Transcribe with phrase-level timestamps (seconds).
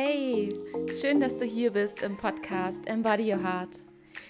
[0.00, 0.54] Hey,
[1.00, 3.80] schön, dass du hier bist im Podcast Embody Your Heart.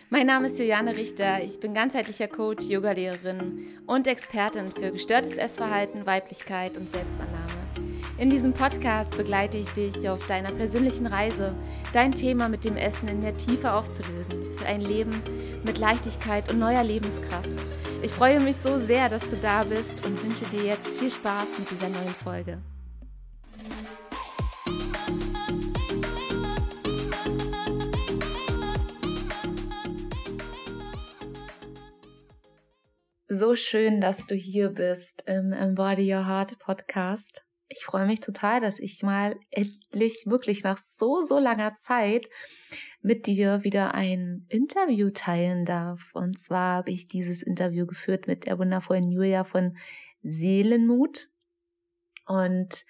[0.09, 6.07] Mein Name ist Juliane Richter, ich bin ganzheitlicher Coach, Yogalehrerin und Expertin für gestörtes Essverhalten,
[6.07, 7.53] Weiblichkeit und Selbstannahme.
[8.17, 11.55] In diesem Podcast begleite ich dich auf deiner persönlichen Reise,
[11.93, 15.23] dein Thema mit dem Essen in der Tiefe aufzulösen, für ein Leben
[15.67, 17.51] mit Leichtigkeit und neuer Lebenskraft.
[18.01, 21.59] Ich freue mich so sehr, dass du da bist und wünsche dir jetzt viel Spaß
[21.59, 22.57] mit dieser neuen Folge.
[33.39, 37.45] So schön, dass du hier bist im Embody Your Heart Podcast.
[37.69, 42.29] Ich freue mich total, dass ich mal endlich wirklich nach so, so langer Zeit
[43.01, 46.01] mit dir wieder ein Interview teilen darf.
[46.15, 49.77] Und zwar habe ich dieses Interview geführt mit der wundervollen Julia von
[50.23, 51.29] Seelenmut.
[52.27, 52.85] Und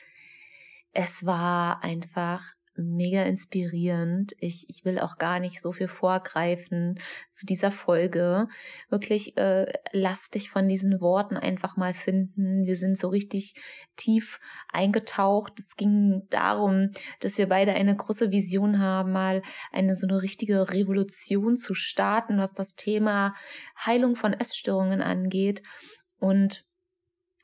[0.92, 2.42] es war einfach
[2.78, 4.34] mega inspirierend.
[4.38, 6.98] Ich, ich will auch gar nicht so viel vorgreifen
[7.30, 8.48] zu dieser Folge.
[8.88, 12.64] Wirklich, äh, lass dich von diesen Worten einfach mal finden.
[12.64, 13.54] Wir sind so richtig
[13.96, 14.40] tief
[14.72, 15.58] eingetaucht.
[15.58, 19.42] Es ging darum, dass wir beide eine große Vision haben, mal
[19.72, 23.34] eine so eine richtige Revolution zu starten, was das Thema
[23.84, 25.62] Heilung von Essstörungen angeht.
[26.20, 26.64] Und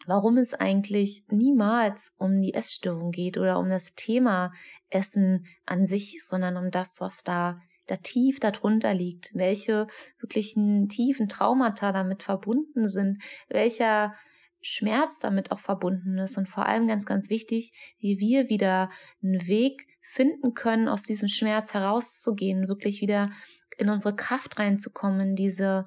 [0.06, 4.52] warum es eigentlich niemals um die Essstörung geht oder um das Thema
[4.90, 9.86] Essen an sich, sondern um das, was da da tief darunter liegt, welche
[10.18, 14.14] wirklichen tiefen Traumata damit verbunden sind, welcher
[14.60, 16.38] Schmerz damit auch verbunden ist.
[16.38, 18.90] Und vor allem ganz, ganz wichtig, wie wir wieder
[19.22, 23.30] einen Weg finden können, aus diesem Schmerz herauszugehen, wirklich wieder
[23.76, 25.84] in unsere Kraft reinzukommen, diese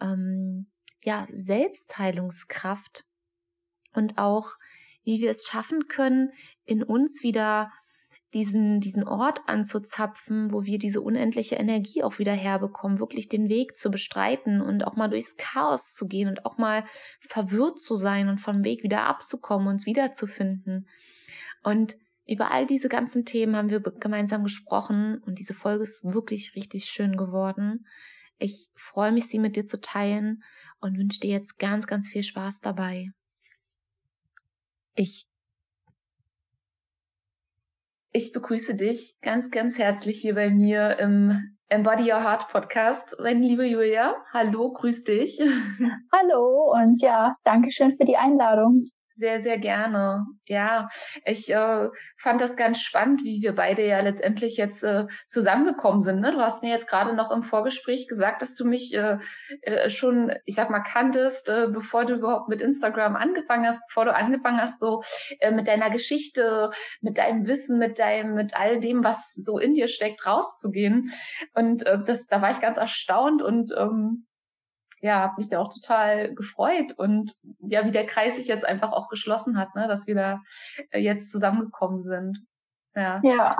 [0.00, 0.66] ähm,
[1.02, 3.05] ja Selbstheilungskraft
[3.96, 4.52] und auch,
[5.04, 6.30] wie wir es schaffen können,
[6.64, 7.70] in uns wieder
[8.34, 13.76] diesen, diesen Ort anzuzapfen, wo wir diese unendliche Energie auch wieder herbekommen, wirklich den Weg
[13.78, 16.84] zu bestreiten und auch mal durchs Chaos zu gehen und auch mal
[17.20, 20.88] verwirrt zu sein und vom Weg wieder abzukommen, uns wiederzufinden.
[21.62, 26.54] Und über all diese ganzen Themen haben wir gemeinsam gesprochen und diese Folge ist wirklich
[26.56, 27.86] richtig schön geworden.
[28.38, 30.42] Ich freue mich, sie mit dir zu teilen
[30.80, 33.12] und wünsche dir jetzt ganz, ganz viel Spaß dabei.
[34.98, 35.28] Ich,
[38.12, 43.14] ich begrüße dich ganz, ganz herzlich hier bei mir im Embody Your Heart Podcast.
[43.22, 45.38] Meine liebe Julia, hallo, grüß dich.
[46.12, 48.88] Hallo und ja, danke schön für die Einladung.
[49.18, 50.26] Sehr, sehr gerne.
[50.44, 50.90] Ja,
[51.24, 51.88] ich äh,
[52.18, 56.20] fand das ganz spannend, wie wir beide ja letztendlich jetzt äh, zusammengekommen sind.
[56.20, 56.32] Ne?
[56.32, 59.16] Du hast mir jetzt gerade noch im Vorgespräch gesagt, dass du mich äh,
[59.62, 64.04] äh, schon, ich sag mal, kanntest, äh, bevor du überhaupt mit Instagram angefangen hast, bevor
[64.04, 65.02] du angefangen hast, so
[65.40, 69.72] äh, mit deiner Geschichte, mit deinem Wissen, mit deinem, mit all dem, was so in
[69.72, 71.10] dir steckt, rauszugehen.
[71.54, 74.25] Und äh, das, da war ich ganz erstaunt und ähm,
[75.06, 78.90] ja, habe mich da auch total gefreut und ja, wie der Kreis sich jetzt einfach
[78.90, 80.42] auch geschlossen hat, ne, dass wir da
[80.90, 82.40] äh, jetzt zusammengekommen sind.
[82.96, 83.20] Ja.
[83.22, 83.56] Ja.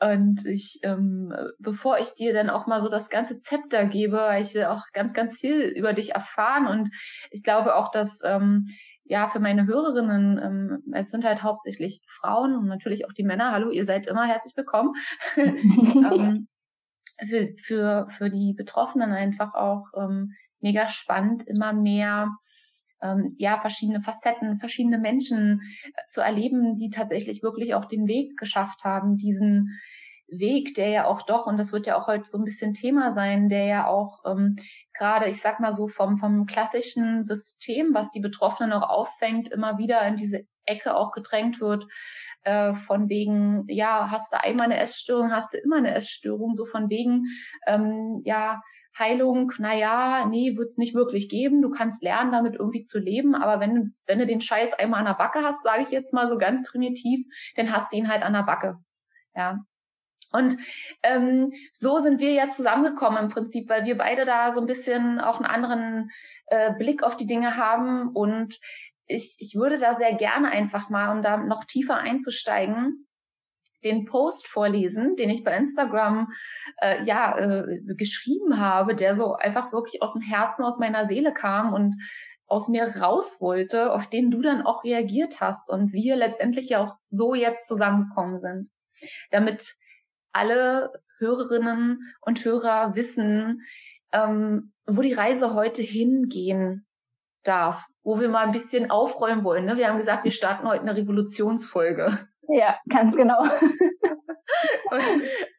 [0.00, 4.42] Und ich, ähm, bevor ich dir dann auch mal so das ganze Zepter gebe, weil
[4.42, 6.90] ich will auch ganz, ganz viel über dich erfahren und
[7.30, 8.66] ich glaube auch, dass ähm,
[9.04, 13.52] ja für meine Hörerinnen, ähm, es sind halt hauptsächlich Frauen und natürlich auch die Männer.
[13.52, 14.94] Hallo, ihr seid immer herzlich willkommen.
[15.36, 16.48] ähm,
[17.28, 20.32] für, für, für die Betroffenen einfach auch ähm,
[20.66, 22.30] mega spannend, immer mehr
[23.02, 28.36] ähm, ja verschiedene Facetten, verschiedene Menschen äh, zu erleben, die tatsächlich wirklich auch den Weg
[28.36, 29.78] geschafft haben, diesen
[30.28, 33.14] Weg, der ja auch doch, und das wird ja auch heute so ein bisschen Thema
[33.14, 34.56] sein, der ja auch ähm,
[34.92, 39.78] gerade, ich sag mal so, vom, vom klassischen System, was die Betroffenen auch auffängt, immer
[39.78, 41.86] wieder in diese Ecke auch gedrängt wird,
[42.42, 46.64] äh, von wegen, ja, hast du einmal eine Essstörung, hast du immer eine Essstörung, so
[46.64, 47.26] von wegen,
[47.68, 48.60] ähm, ja,
[48.98, 51.62] Heilung, naja, nee, wird's nicht wirklich geben.
[51.62, 55.06] Du kannst lernen, damit irgendwie zu leben, aber wenn, wenn du den Scheiß einmal an
[55.06, 57.26] der Backe hast, sage ich jetzt mal so ganz primitiv,
[57.56, 58.78] dann hast du ihn halt an der Backe.
[59.34, 59.64] Ja.
[60.32, 60.56] Und
[61.02, 65.20] ähm, so sind wir ja zusammengekommen im Prinzip, weil wir beide da so ein bisschen
[65.20, 66.10] auch einen anderen
[66.46, 68.08] äh, Blick auf die Dinge haben.
[68.08, 68.58] Und
[69.06, 73.06] ich, ich würde da sehr gerne einfach mal, um da noch tiefer einzusteigen,
[73.86, 76.32] den Post vorlesen, den ich bei Instagram
[76.80, 81.32] äh, ja äh, geschrieben habe, der so einfach wirklich aus dem Herzen, aus meiner Seele
[81.32, 81.96] kam und
[82.46, 86.82] aus mir raus wollte, auf den du dann auch reagiert hast und wir letztendlich ja
[86.82, 88.68] auch so jetzt zusammengekommen sind.
[89.30, 89.74] Damit
[90.32, 93.62] alle Hörerinnen und Hörer wissen,
[94.12, 96.86] ähm, wo die Reise heute hingehen
[97.42, 99.64] darf, wo wir mal ein bisschen aufräumen wollen.
[99.64, 99.76] Ne?
[99.76, 102.18] Wir haben gesagt, wir starten heute eine Revolutionsfolge.
[102.48, 103.42] Ja, ganz genau.
[104.90, 105.02] Und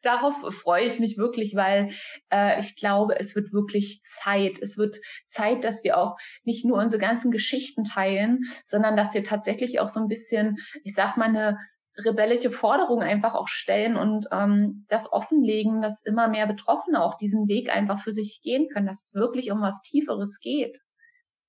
[0.02, 1.90] darauf freue ich mich wirklich, weil
[2.30, 4.58] äh, ich glaube, es wird wirklich Zeit.
[4.60, 9.24] Es wird Zeit, dass wir auch nicht nur unsere ganzen Geschichten teilen, sondern dass wir
[9.24, 11.58] tatsächlich auch so ein bisschen, ich sag mal, eine
[12.04, 17.48] rebellische Forderung einfach auch stellen und ähm, das offenlegen, dass immer mehr Betroffene auch diesen
[17.48, 20.80] Weg einfach für sich gehen können, dass es wirklich um was Tieferes geht.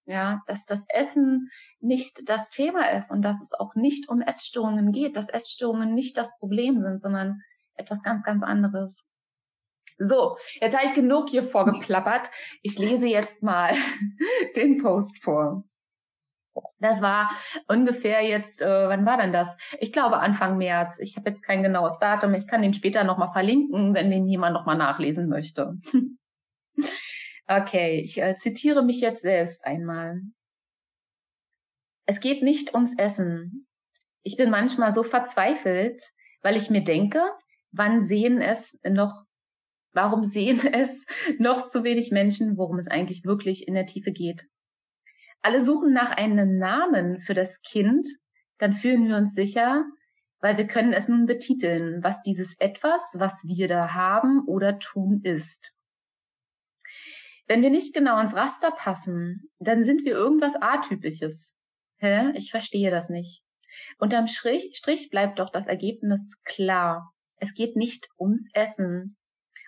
[0.09, 4.91] Ja, dass das Essen nicht das Thema ist und dass es auch nicht um Essstörungen
[4.91, 7.43] geht, dass Essstörungen nicht das Problem sind, sondern
[7.75, 9.05] etwas ganz, ganz anderes.
[9.99, 12.31] So, jetzt habe ich genug hier vorgeplappert.
[12.63, 13.75] Ich lese jetzt mal
[14.55, 15.63] den Post vor.
[16.79, 17.29] Das war
[17.67, 19.59] ungefähr jetzt, äh, wann war denn das?
[19.79, 20.97] Ich glaube Anfang März.
[20.97, 22.33] Ich habe jetzt kein genaues Datum.
[22.33, 25.77] Ich kann den später nochmal verlinken, wenn den jemand nochmal nachlesen möchte.
[27.51, 30.21] Okay, ich äh, zitiere mich jetzt selbst einmal.
[32.05, 33.65] Es geht nicht ums Essen.
[34.21, 36.13] Ich bin manchmal so verzweifelt,
[36.43, 37.23] weil ich mir denke,
[37.71, 39.25] wann sehen es noch,
[39.93, 41.07] warum sehen es
[41.39, 44.45] noch zu wenig Menschen, worum es eigentlich wirklich in der Tiefe geht.
[45.41, 48.07] Alle suchen nach einem Namen für das Kind,
[48.59, 49.85] dann fühlen wir uns sicher,
[50.39, 55.21] weil wir können es nun betiteln, was dieses etwas, was wir da haben oder tun
[55.23, 55.73] ist.
[57.49, 61.57] Wenn wir nicht genau ins Raster passen, dann sind wir irgendwas Atypisches.
[61.97, 62.31] Hä?
[62.35, 63.41] Ich verstehe das nicht.
[63.97, 67.11] Unterm Strich, Strich bleibt doch das Ergebnis klar.
[67.37, 69.17] Es geht nicht ums Essen.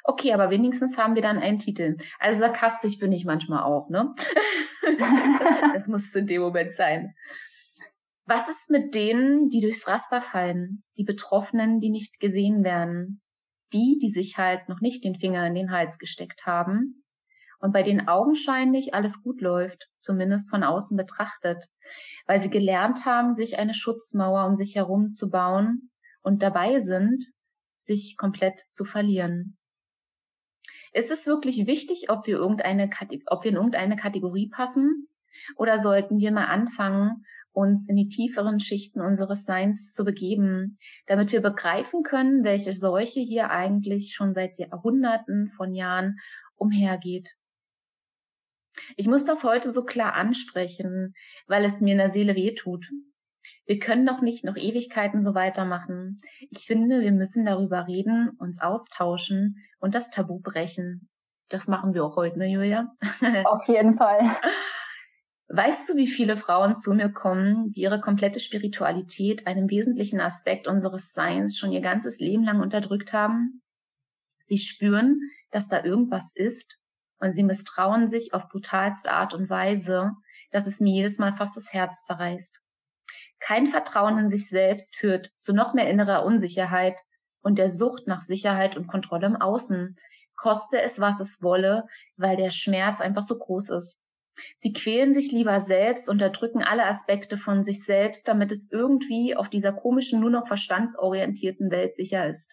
[0.03, 1.97] Okay, aber wenigstens haben wir dann einen Titel.
[2.19, 4.13] Also sarkastisch bin ich manchmal auch, ne?
[5.73, 7.15] das muss in dem Moment sein.
[8.25, 10.83] Was ist mit denen, die durchs Raster fallen?
[10.99, 13.23] Die Betroffenen, die nicht gesehen werden?
[13.73, 17.00] Die, die sich halt noch nicht den Finger in den Hals gesteckt haben?
[17.61, 21.63] Und bei denen augenscheinlich alles gut läuft, zumindest von außen betrachtet,
[22.25, 25.91] weil sie gelernt haben, sich eine Schutzmauer um sich herum zu bauen
[26.21, 27.25] und dabei sind,
[27.77, 29.57] sich komplett zu verlieren.
[30.93, 32.89] Ist es wirklich wichtig, ob wir, irgendeine,
[33.27, 35.07] ob wir in irgendeine Kategorie passen?
[35.55, 41.31] Oder sollten wir mal anfangen, uns in die tieferen Schichten unseres Seins zu begeben, damit
[41.31, 46.17] wir begreifen können, welche Seuche hier eigentlich schon seit Jahrhunderten von Jahren
[46.55, 47.35] umhergeht.
[48.95, 51.13] Ich muss das heute so klar ansprechen,
[51.47, 52.89] weil es mir in der Seele weh tut.
[53.65, 56.17] Wir können doch nicht noch Ewigkeiten so weitermachen.
[56.49, 61.09] Ich finde, wir müssen darüber reden, uns austauschen und das Tabu brechen.
[61.49, 62.91] Das machen wir auch heute, ne, Julia?
[63.45, 64.37] Auf jeden Fall.
[65.49, 70.65] Weißt du, wie viele Frauen zu mir kommen, die ihre komplette Spiritualität, einen wesentlichen Aspekt
[70.65, 73.61] unseres Seins, schon ihr ganzes Leben lang unterdrückt haben?
[74.45, 75.19] Sie spüren,
[75.51, 76.80] dass da irgendwas ist,
[77.21, 80.11] und sie misstrauen sich auf brutalste Art und Weise,
[80.51, 82.59] dass es mir jedes Mal fast das Herz zerreißt.
[83.39, 86.99] Kein Vertrauen in sich selbst führt zu noch mehr innerer Unsicherheit
[87.41, 89.97] und der Sucht nach Sicherheit und Kontrolle im Außen,
[90.35, 91.85] koste es, was es wolle,
[92.17, 93.97] weil der Schmerz einfach so groß ist.
[94.57, 99.49] Sie quälen sich lieber selbst, unterdrücken alle Aspekte von sich selbst, damit es irgendwie auf
[99.49, 102.51] dieser komischen, nur noch verstandsorientierten Welt sicher ist.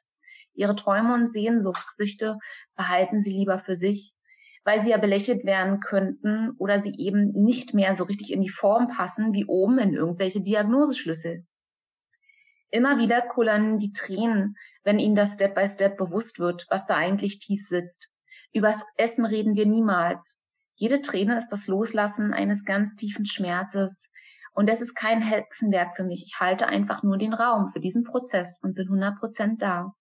[0.55, 2.39] Ihre Träume und Sehnsüchte
[2.75, 4.13] behalten sie lieber für sich
[4.65, 8.49] weil sie ja belächelt werden könnten oder sie eben nicht mehr so richtig in die
[8.49, 11.45] Form passen wie oben in irgendwelche Diagnoseschlüssel.
[12.71, 16.97] Immer wieder kullern die Tränen, wenn ihnen das Step by Step bewusst wird, was da
[16.97, 18.09] eigentlich tief sitzt.
[18.53, 20.41] Übers Essen reden wir niemals.
[20.75, 24.11] Jede Träne ist das Loslassen eines ganz tiefen Schmerzes.
[24.53, 26.25] Und es ist kein Hexenwerk für mich.
[26.27, 29.95] Ich halte einfach nur den Raum für diesen Prozess und bin 100% da.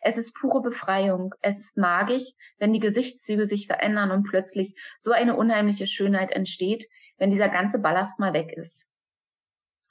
[0.00, 1.34] Es ist pure Befreiung.
[1.40, 2.24] Es ist magisch,
[2.58, 6.86] wenn die Gesichtszüge sich verändern und plötzlich so eine unheimliche Schönheit entsteht,
[7.18, 8.86] wenn dieser ganze Ballast mal weg ist.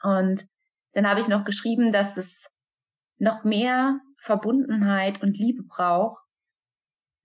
[0.01, 0.47] Und
[0.93, 2.49] dann habe ich noch geschrieben, dass es
[3.17, 6.23] noch mehr Verbundenheit und Liebe braucht,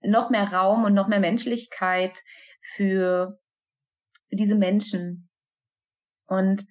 [0.01, 2.21] noch mehr Raum und noch mehr Menschlichkeit
[2.61, 3.39] für,
[4.29, 5.29] für diese Menschen.
[6.25, 6.65] Und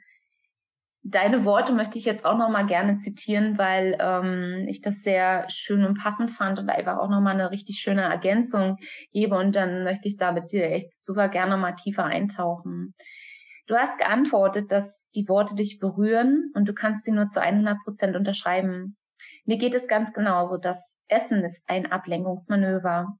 [1.10, 5.48] Deine Worte möchte ich jetzt auch noch mal gerne zitieren, weil ähm, ich das sehr
[5.48, 8.76] schön und passend fand und einfach auch noch mal eine richtig schöne Ergänzung
[9.10, 9.38] gebe.
[9.38, 12.94] Und dann möchte ich da mit dir echt super gerne mal tiefer eintauchen.
[13.66, 17.78] Du hast geantwortet, dass die Worte dich berühren und du kannst sie nur zu 100
[17.84, 18.98] Prozent unterschreiben.
[19.46, 20.58] Mir geht es ganz genauso.
[20.58, 23.16] Das Essen ist ein Ablenkungsmanöver.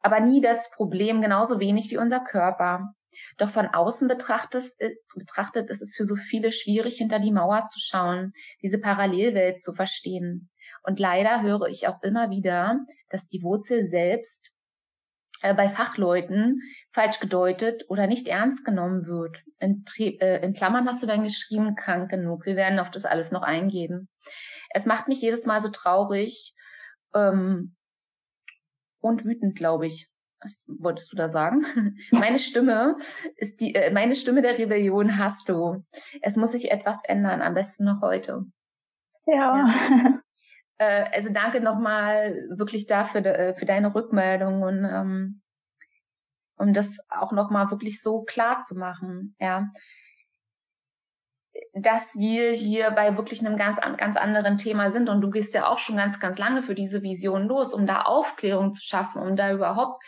[0.00, 2.92] Aber nie das Problem, genauso wenig wie unser Körper.
[3.38, 7.64] Doch von außen betrachtet, äh, betrachtet ist es für so viele schwierig, hinter die Mauer
[7.64, 10.50] zu schauen, diese Parallelwelt zu verstehen.
[10.82, 14.52] Und leider höre ich auch immer wieder, dass die Wurzel selbst
[15.42, 19.42] äh, bei Fachleuten falsch gedeutet oder nicht ernst genommen wird.
[19.58, 22.46] In, äh, in Klammern hast du dann geschrieben, krank genug.
[22.46, 24.08] Wir werden auf das alles noch eingehen.
[24.70, 26.54] es macht mich jedes Mal so traurig
[27.14, 27.76] ähm,
[29.00, 30.10] und wütend, glaube ich.
[30.44, 31.64] Was wolltest du da sagen?
[32.12, 32.96] meine Stimme
[33.36, 35.84] ist die, äh, meine Stimme der Rebellion hast du.
[36.22, 38.44] Es muss sich etwas ändern, am besten noch heute.
[39.26, 39.66] Ja.
[39.66, 40.18] ja.
[40.76, 45.40] Äh, also danke nochmal wirklich dafür äh, für deine Rückmeldung und ähm,
[46.56, 49.68] um das auch nochmal wirklich so klar zu machen, ja
[51.72, 55.08] dass wir hier bei wirklich einem ganz, ganz anderen Thema sind.
[55.08, 58.02] Und du gehst ja auch schon ganz, ganz lange für diese Vision los, um da
[58.02, 60.02] Aufklärung zu schaffen, um da überhaupt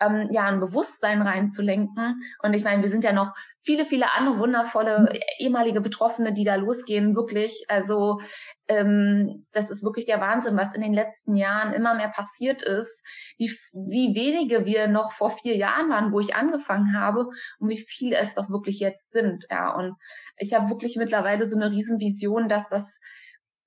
[0.00, 2.20] ähm, ja ein Bewusstsein reinzulenken.
[2.42, 6.56] Und ich meine, wir sind ja noch viele, viele andere wundervolle ehemalige Betroffene, die da
[6.56, 7.64] losgehen, wirklich.
[7.68, 8.20] Also
[8.68, 13.02] ähm, das ist wirklich der Wahnsinn, was in den letzten Jahren immer mehr passiert ist,
[13.38, 17.28] wie, wie wenige wir noch vor vier Jahren waren, wo ich angefangen habe
[17.58, 19.46] und wie viele es doch wirklich jetzt sind.
[19.50, 19.94] Ja, und
[20.36, 22.98] ich habe wirklich mittlerweile so eine Riesenvision, dass das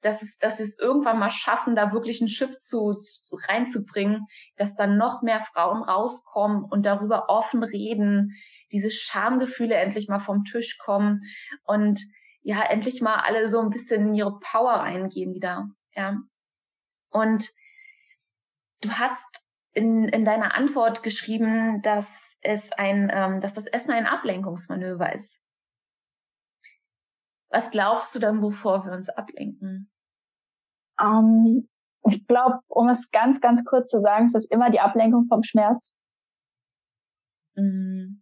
[0.06, 4.28] dass, es, dass wir es irgendwann mal schaffen, da wirklich ein Schiff zu, zu reinzubringen,
[4.56, 8.36] dass dann noch mehr Frauen rauskommen und darüber offen reden,
[8.72, 11.22] diese Schamgefühle endlich mal vom Tisch kommen
[11.64, 12.00] und
[12.44, 15.70] ja, endlich mal alle so ein bisschen in ihre Power reingehen wieder.
[15.96, 16.20] Ja.
[17.10, 17.50] Und
[18.82, 19.42] du hast
[19.74, 25.42] in, in deiner Antwort geschrieben, dass es ein, ähm, dass das Essen ein Ablenkungsmanöver ist.
[27.50, 29.90] Was glaubst du dann, wovor wir uns ablenken?
[31.00, 31.68] Ähm,
[32.08, 35.44] ich glaube, um es ganz, ganz kurz zu sagen, es ist immer die Ablenkung vom
[35.44, 35.98] Schmerz.
[37.56, 38.22] Mhm.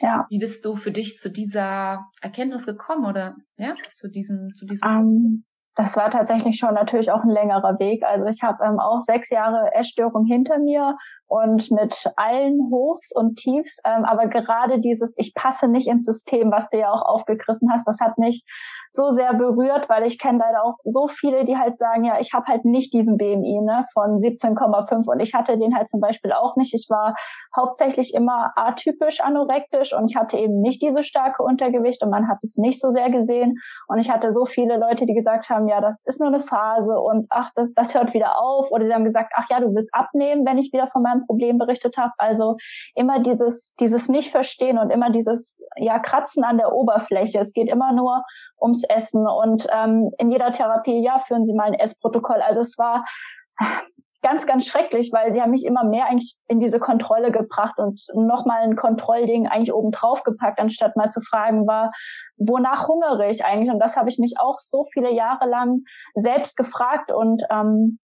[0.00, 0.26] Ja.
[0.30, 4.86] Wie bist du für dich zu dieser Erkenntnis gekommen oder ja, zu diesem, zu diesem?
[4.86, 5.44] Ähm,
[5.78, 8.02] das war tatsächlich schon natürlich auch ein längerer Weg.
[8.04, 10.96] Also ich habe ähm, auch sechs Jahre Essstörung hinter mir
[11.28, 13.78] und mit allen Hochs und Tiefs.
[13.84, 17.86] Ähm, aber gerade dieses, ich passe nicht ins System, was du ja auch aufgegriffen hast,
[17.86, 18.44] das hat mich
[18.90, 22.32] so sehr berührt, weil ich kenne leider auch so viele, die halt sagen, ja, ich
[22.32, 26.32] habe halt nicht diesen BMI ne, von 17,5 und ich hatte den halt zum Beispiel
[26.32, 26.74] auch nicht.
[26.74, 27.14] Ich war
[27.54, 32.38] hauptsächlich immer atypisch anorektisch und ich hatte eben nicht diese starke Untergewicht und man hat
[32.42, 33.58] es nicht so sehr gesehen.
[33.86, 36.98] Und ich hatte so viele Leute, die gesagt haben, ja, das ist nur eine Phase
[36.98, 38.70] und ach, das, das hört wieder auf.
[38.70, 41.58] Oder sie haben gesagt, ach ja, du willst abnehmen, wenn ich wieder von meinem Problem
[41.58, 42.12] berichtet habe.
[42.18, 42.56] Also
[42.94, 47.38] immer dieses, dieses Nicht-Verstehen und immer dieses ja, Kratzen an der Oberfläche.
[47.38, 48.22] Es geht immer nur
[48.60, 52.40] ums Essen und ähm, in jeder Therapie, ja, führen Sie mal ein Essprotokoll.
[52.40, 53.04] Also es war
[54.22, 58.02] ganz, ganz schrecklich, weil sie haben mich immer mehr eigentlich in diese Kontrolle gebracht und
[58.14, 61.92] nochmal ein Kontrollding eigentlich oben drauf gepackt, anstatt mal zu fragen war,
[62.36, 63.70] wonach hungere ich eigentlich?
[63.70, 65.82] Und das habe ich mich auch so viele Jahre lang
[66.14, 67.98] selbst gefragt und ähm,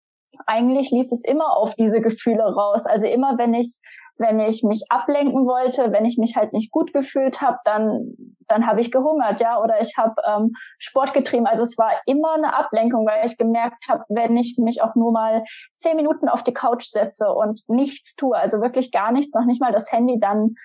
[0.47, 2.85] eigentlich lief es immer auf diese Gefühle raus.
[2.85, 3.79] Also immer, wenn ich
[4.21, 8.13] wenn ich mich ablenken wollte, wenn ich mich halt nicht gut gefühlt habe, dann
[8.47, 11.47] dann habe ich gehungert, ja, oder ich habe ähm, Sport getrieben.
[11.47, 15.11] Also es war immer eine Ablenkung, weil ich gemerkt habe, wenn ich mich auch nur
[15.11, 15.43] mal
[15.77, 19.61] zehn Minuten auf die Couch setze und nichts tue, also wirklich gar nichts, noch nicht
[19.61, 20.55] mal das Handy, dann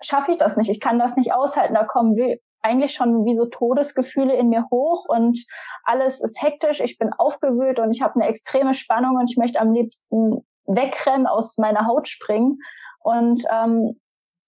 [0.00, 0.70] schaffe ich das nicht.
[0.70, 1.74] Ich kann das nicht aushalten.
[1.74, 5.38] Da kommen wie, eigentlich schon wie so Todesgefühle in mir hoch und
[5.84, 6.80] alles ist hektisch.
[6.80, 11.26] Ich bin aufgewühlt und ich habe eine extreme Spannung und ich möchte am liebsten wegrennen,
[11.26, 12.58] aus meiner Haut springen.
[13.04, 14.00] Und ähm,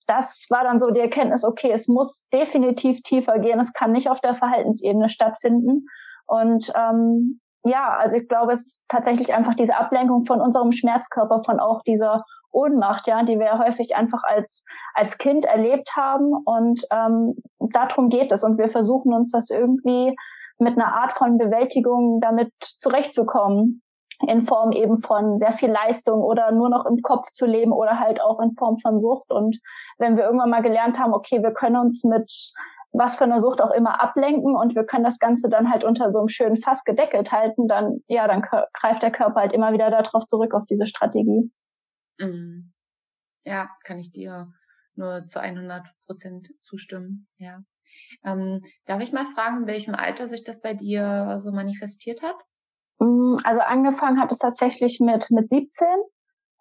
[0.06, 4.08] das war dann so die Erkenntnis, okay, es muss definitiv tiefer gehen, es kann nicht
[4.08, 5.86] auf der Verhaltensebene stattfinden.
[6.26, 11.42] Und ähm, ja, also ich glaube, es ist tatsächlich einfach diese Ablenkung von unserem Schmerzkörper,
[11.44, 16.32] von auch dieser Ohnmacht, ja, die wir häufig einfach als als Kind erlebt haben.
[16.44, 18.44] Und ähm, darum geht es.
[18.44, 20.14] Und wir versuchen uns das irgendwie
[20.58, 23.82] mit einer Art von Bewältigung damit zurechtzukommen
[24.26, 27.98] in Form eben von sehr viel Leistung oder nur noch im Kopf zu leben oder
[27.98, 29.30] halt auch in Form von Sucht.
[29.30, 29.58] Und
[29.98, 32.52] wenn wir irgendwann mal gelernt haben, okay, wir können uns mit
[32.92, 36.10] was für eine Sucht auch immer ablenken und wir können das Ganze dann halt unter
[36.10, 39.90] so einem schönen Fass gedeckelt halten, dann, ja, dann greift der Körper halt immer wieder
[39.90, 41.50] darauf zurück, auf diese Strategie.
[42.18, 42.72] Mhm.
[43.44, 44.50] Ja, kann ich dir
[44.94, 47.60] nur zu 100 Prozent zustimmen, ja.
[48.24, 52.36] Ähm, darf ich mal fragen, in welchem Alter sich das bei dir so manifestiert hat?
[52.98, 55.86] Mm, also angefangen hat es tatsächlich mit, mit 17.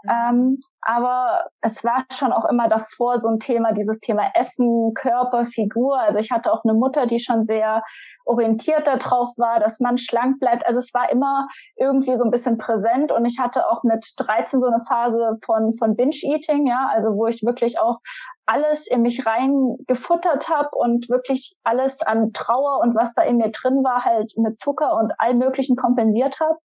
[0.05, 0.12] Mhm.
[0.12, 5.45] Ähm, aber es war schon auch immer davor so ein Thema, dieses Thema Essen, Körper,
[5.45, 6.00] Figur.
[6.00, 7.81] Also ich hatte auch eine Mutter, die schon sehr
[8.25, 10.65] orientiert darauf war, dass man schlank bleibt.
[10.65, 14.59] Also es war immer irgendwie so ein bisschen präsent und ich hatte auch mit 13
[14.59, 18.00] so eine Phase von, von Binge-Eating, ja, also wo ich wirklich auch
[18.45, 23.38] alles in mich rein gefuttert habe und wirklich alles an Trauer und was da in
[23.38, 26.57] mir drin war, halt mit Zucker und allem Möglichen kompensiert habe.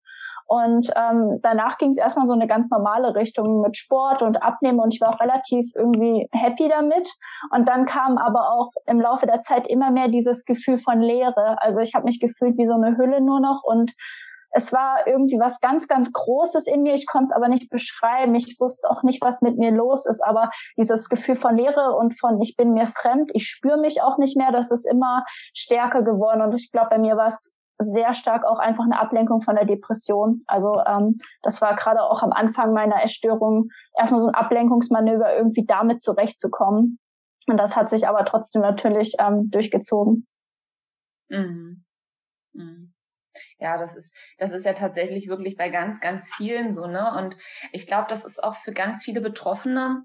[0.52, 4.80] Und ähm, danach ging es erstmal so eine ganz normale Richtung mit Sport und Abnehmen
[4.80, 7.08] und ich war auch relativ irgendwie happy damit.
[7.52, 11.56] Und dann kam aber auch im Laufe der Zeit immer mehr dieses Gefühl von Leere.
[11.62, 13.92] Also ich habe mich gefühlt wie so eine Hülle nur noch und
[14.50, 16.94] es war irgendwie was ganz, ganz Großes in mir.
[16.94, 18.34] Ich konnte es aber nicht beschreiben.
[18.34, 20.20] Ich wusste auch nicht, was mit mir los ist.
[20.20, 24.18] Aber dieses Gefühl von Leere und von ich bin mir fremd, ich spüre mich auch
[24.18, 26.42] nicht mehr, das ist immer stärker geworden.
[26.42, 29.64] Und ich glaube, bei mir war es sehr stark auch einfach eine Ablenkung von der
[29.64, 30.40] Depression.
[30.46, 33.68] Also ähm, das war gerade auch am Anfang meiner Essstörung
[33.98, 36.98] erstmal so ein Ablenkungsmanöver, irgendwie damit zurechtzukommen.
[37.46, 40.26] Und das hat sich aber trotzdem natürlich ähm, durchgezogen.
[41.28, 41.84] Mhm.
[42.52, 42.92] Mhm.
[43.58, 47.14] Ja, das ist, das ist ja tatsächlich wirklich bei ganz, ganz vielen so, ne?
[47.16, 47.36] Und
[47.72, 50.04] ich glaube, das ist auch für ganz viele Betroffene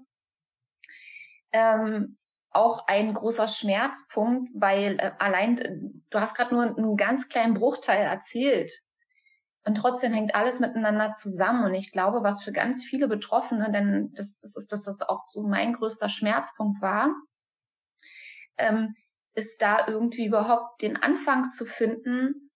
[1.52, 2.18] ähm,
[2.56, 5.78] auch ein großer Schmerzpunkt, weil äh, allein, äh,
[6.10, 8.82] du hast gerade nur einen ganz kleinen Bruchteil erzählt.
[9.64, 11.64] Und trotzdem hängt alles miteinander zusammen.
[11.64, 15.26] Und ich glaube, was für ganz viele Betroffene, denn das, das ist das, was auch
[15.26, 17.14] so mein größter Schmerzpunkt war,
[18.58, 18.94] ähm,
[19.34, 22.50] ist da irgendwie überhaupt den Anfang zu finden,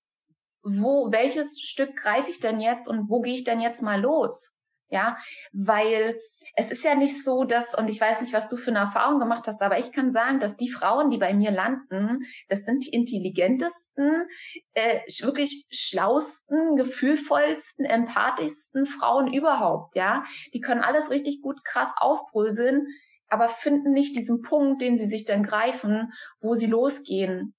[0.63, 4.55] wo, welches Stück greife ich denn jetzt und wo gehe ich denn jetzt mal los?
[4.91, 5.17] Ja,
[5.53, 6.19] weil
[6.57, 9.21] es ist ja nicht so, dass, und ich weiß nicht, was du für eine Erfahrung
[9.21, 12.85] gemacht hast, aber ich kann sagen, dass die Frauen, die bei mir landen, das sind
[12.85, 14.27] die intelligentesten,
[14.75, 20.25] äh, wirklich schlausten, gefühlvollsten, empathischsten Frauen überhaupt, ja.
[20.53, 22.87] Die können alles richtig gut krass aufbröseln,
[23.29, 27.55] aber finden nicht diesen Punkt, den sie sich dann greifen, wo sie losgehen.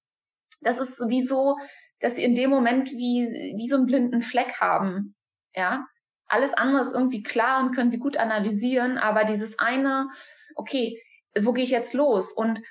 [0.60, 1.58] Das ist sowieso,
[2.02, 5.16] dass sie in dem Moment wie, wie so einen blinden Fleck haben.
[5.56, 5.86] Ja.
[6.32, 10.10] Alles andere ist irgendwie klar und können sie gut analysieren, aber dieses eine,
[10.56, 10.98] okay,
[11.38, 12.32] wo gehe ich jetzt los?
[12.32, 12.62] Und,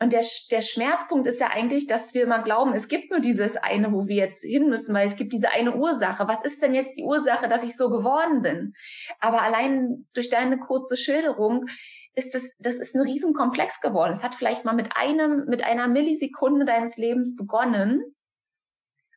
[0.00, 3.58] und der, der Schmerzpunkt ist ja eigentlich, dass wir immer glauben, es gibt nur dieses
[3.58, 6.26] eine, wo wir jetzt hin müssen, weil es gibt diese eine Ursache.
[6.26, 8.72] Was ist denn jetzt die Ursache, dass ich so geworden bin?
[9.20, 11.66] Aber allein durch deine kurze Schilderung
[12.14, 14.12] ist das, das ist ein Riesenkomplex geworden.
[14.12, 18.02] Es hat vielleicht mal mit einem, mit einer Millisekunde deines Lebens begonnen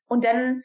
[0.07, 0.63] und dann,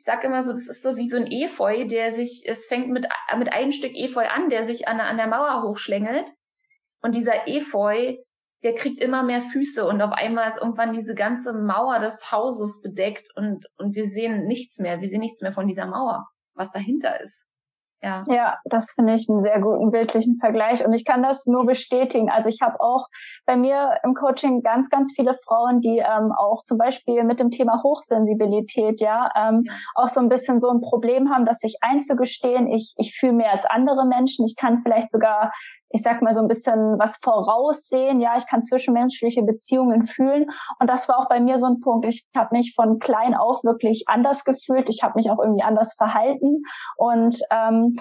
[0.00, 2.88] ich sage immer so, das ist so wie so ein Efeu, der sich, es fängt
[2.88, 6.32] mit, mit einem Stück Efeu an, der sich an, an der Mauer hochschlängelt.
[7.02, 8.16] Und dieser Efeu,
[8.62, 12.80] der kriegt immer mehr Füße und auf einmal ist irgendwann diese ganze Mauer des Hauses
[12.80, 15.02] bedeckt und, und wir sehen nichts mehr.
[15.02, 17.44] Wir sehen nichts mehr von dieser Mauer, was dahinter ist.
[18.02, 18.24] Ja.
[18.28, 22.30] ja, das finde ich einen sehr guten bildlichen Vergleich und ich kann das nur bestätigen.
[22.30, 23.08] Also ich habe auch
[23.44, 27.50] bei mir im Coaching ganz, ganz viele Frauen, die ähm, auch zum Beispiel mit dem
[27.50, 31.76] Thema Hochsensibilität ja, ähm, ja auch so ein bisschen so ein Problem haben, dass sich
[31.82, 35.52] einzugestehen, ich, ich fühle mehr als andere Menschen, ich kann vielleicht sogar
[35.90, 38.20] ich sag mal so ein bisschen was voraussehen.
[38.20, 40.46] Ja, ich kann zwischenmenschliche Beziehungen fühlen.
[40.78, 42.06] Und das war auch bei mir so ein Punkt.
[42.06, 44.88] Ich habe mich von klein auf wirklich anders gefühlt.
[44.88, 46.62] Ich habe mich auch irgendwie anders verhalten.
[46.96, 47.94] Und ähm,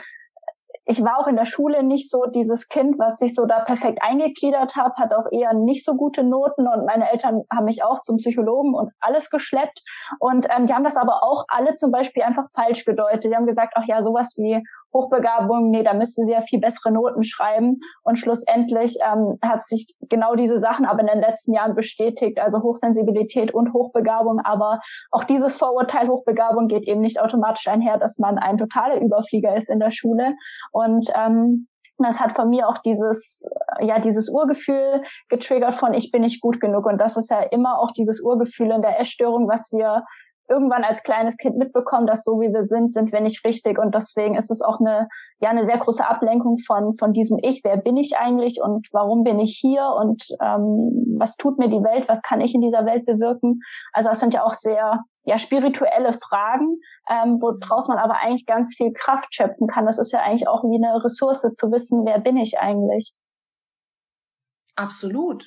[0.89, 3.99] ich war auch in der Schule nicht so dieses Kind, was sich so da perfekt
[4.01, 8.01] eingegliedert hat, hat auch eher nicht so gute Noten und meine Eltern haben mich auch
[8.01, 9.83] zum Psychologen und alles geschleppt
[10.19, 13.25] und ähm, die haben das aber auch alle zum Beispiel einfach falsch gedeutet.
[13.25, 16.91] Die haben gesagt, ach ja, sowas wie Hochbegabung, nee, da müsste sie ja viel bessere
[16.91, 17.79] Noten schreiben.
[18.03, 22.61] Und schlussendlich ähm, hat sich genau diese Sachen aber in den letzten Jahren bestätigt, also
[22.61, 24.39] Hochsensibilität und Hochbegabung.
[24.43, 24.79] Aber
[25.11, 29.69] auch dieses Vorurteil Hochbegabung geht eben nicht automatisch einher, dass man ein totaler Überflieger ist
[29.69, 30.35] in der Schule.
[30.71, 31.67] Und ähm,
[32.07, 33.43] das hat von mir auch dieses,
[33.81, 36.85] ja, dieses Urgefühl getriggert von ich bin nicht gut genug.
[36.85, 40.05] Und das ist ja immer auch dieses Urgefühl in der Essstörung, was wir
[40.49, 43.77] irgendwann als kleines Kind mitbekommen, dass so wie wir sind, sind wir nicht richtig.
[43.77, 45.07] Und deswegen ist es auch eine,
[45.39, 47.61] ja, eine sehr große Ablenkung von, von diesem Ich.
[47.63, 51.83] Wer bin ich eigentlich und warum bin ich hier und ähm, was tut mir die
[51.83, 52.09] Welt?
[52.09, 53.61] Was kann ich in dieser Welt bewirken?
[53.93, 58.75] Also das sind ja auch sehr, ja, spirituelle Fragen, ähm, woraus man aber eigentlich ganz
[58.75, 59.85] viel Kraft schöpfen kann.
[59.85, 63.13] Das ist ja eigentlich auch wie eine Ressource zu wissen, wer bin ich eigentlich?
[64.75, 65.45] Absolut.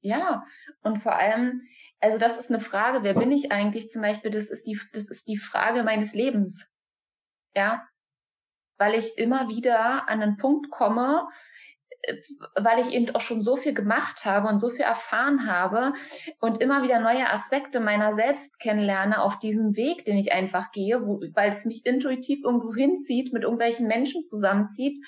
[0.00, 0.44] Ja.
[0.82, 1.62] Und vor allem,
[2.06, 4.30] also das ist eine Frage, wer bin ich eigentlich zum Beispiel?
[4.30, 6.70] Das ist die, das ist die Frage meines Lebens.
[7.54, 7.86] Ja,
[8.78, 11.26] weil ich immer wieder an einen Punkt komme,
[12.02, 12.16] äh,
[12.54, 15.94] weil ich eben auch schon so viel gemacht habe und so viel erfahren habe
[16.40, 21.06] und immer wieder neue Aspekte meiner selbst kennenlerne auf diesem Weg, den ich einfach gehe,
[21.06, 24.98] wo, weil es mich intuitiv irgendwo hinzieht, mit irgendwelchen Menschen zusammenzieht,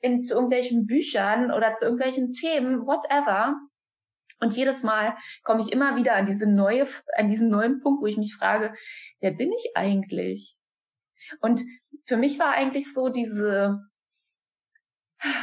[0.00, 3.56] in, zu irgendwelchen Büchern oder zu irgendwelchen Themen, whatever.
[4.38, 8.06] Und jedes Mal komme ich immer wieder an diese neue, an diesen neuen Punkt, wo
[8.06, 8.74] ich mich frage,
[9.20, 10.56] wer bin ich eigentlich?
[11.40, 11.62] Und
[12.04, 13.80] für mich war eigentlich so diese,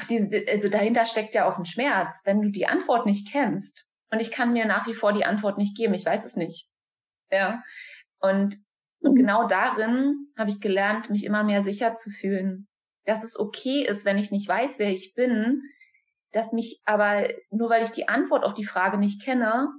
[0.10, 3.86] diese, also dahinter steckt ja auch ein Schmerz, wenn du die Antwort nicht kennst.
[4.12, 5.93] Und ich kann mir nach wie vor die Antwort nicht geben.
[5.93, 6.69] Ich weiß es nicht.
[7.32, 7.63] Ja.
[8.19, 8.58] Und
[9.03, 9.17] Und mhm.
[9.17, 12.67] genau darin habe ich gelernt, mich immer mehr sicher zu fühlen.
[13.06, 15.62] Dass es okay ist, wenn ich nicht weiß, wer ich bin,
[16.34, 19.69] dass mich aber, nur weil ich die Antwort auf die Frage nicht kenne,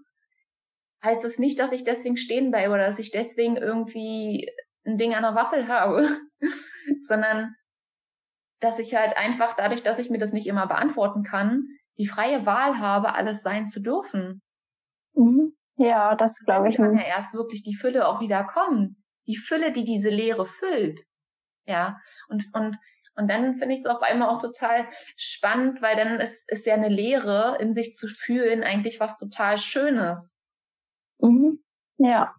[1.03, 4.51] heißt es nicht, dass ich deswegen stehen bleibe oder dass ich deswegen irgendwie
[4.87, 6.09] ein Ding an der Waffel habe,
[7.05, 7.55] sondern
[8.61, 11.67] dass ich halt einfach dadurch, dass ich mir das nicht immer beantworten kann,
[11.99, 14.41] die freie Wahl habe, alles sein zu dürfen.
[15.15, 15.55] Mhm.
[15.77, 16.77] Ja, das glaube ich.
[16.77, 19.03] Dann kann ja erst wirklich die Fülle auch wieder kommen.
[19.27, 21.01] Die Fülle, die diese Leere füllt.
[21.67, 22.77] Ja, und, und,
[23.17, 26.75] und dann finde ich es auf einmal auch total spannend, weil dann ist, ist ja
[26.75, 30.35] eine Leere in sich zu fühlen eigentlich was total Schönes.
[31.21, 31.63] Mhm.
[31.99, 32.35] Ja.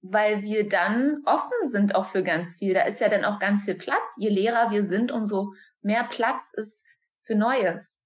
[0.00, 2.72] Weil wir dann offen sind auch für ganz viel.
[2.72, 4.04] Da ist ja dann auch ganz viel Platz.
[4.16, 5.52] Je leerer wir sind, umso
[5.82, 6.86] mehr Platz ist
[7.24, 8.00] für Neues.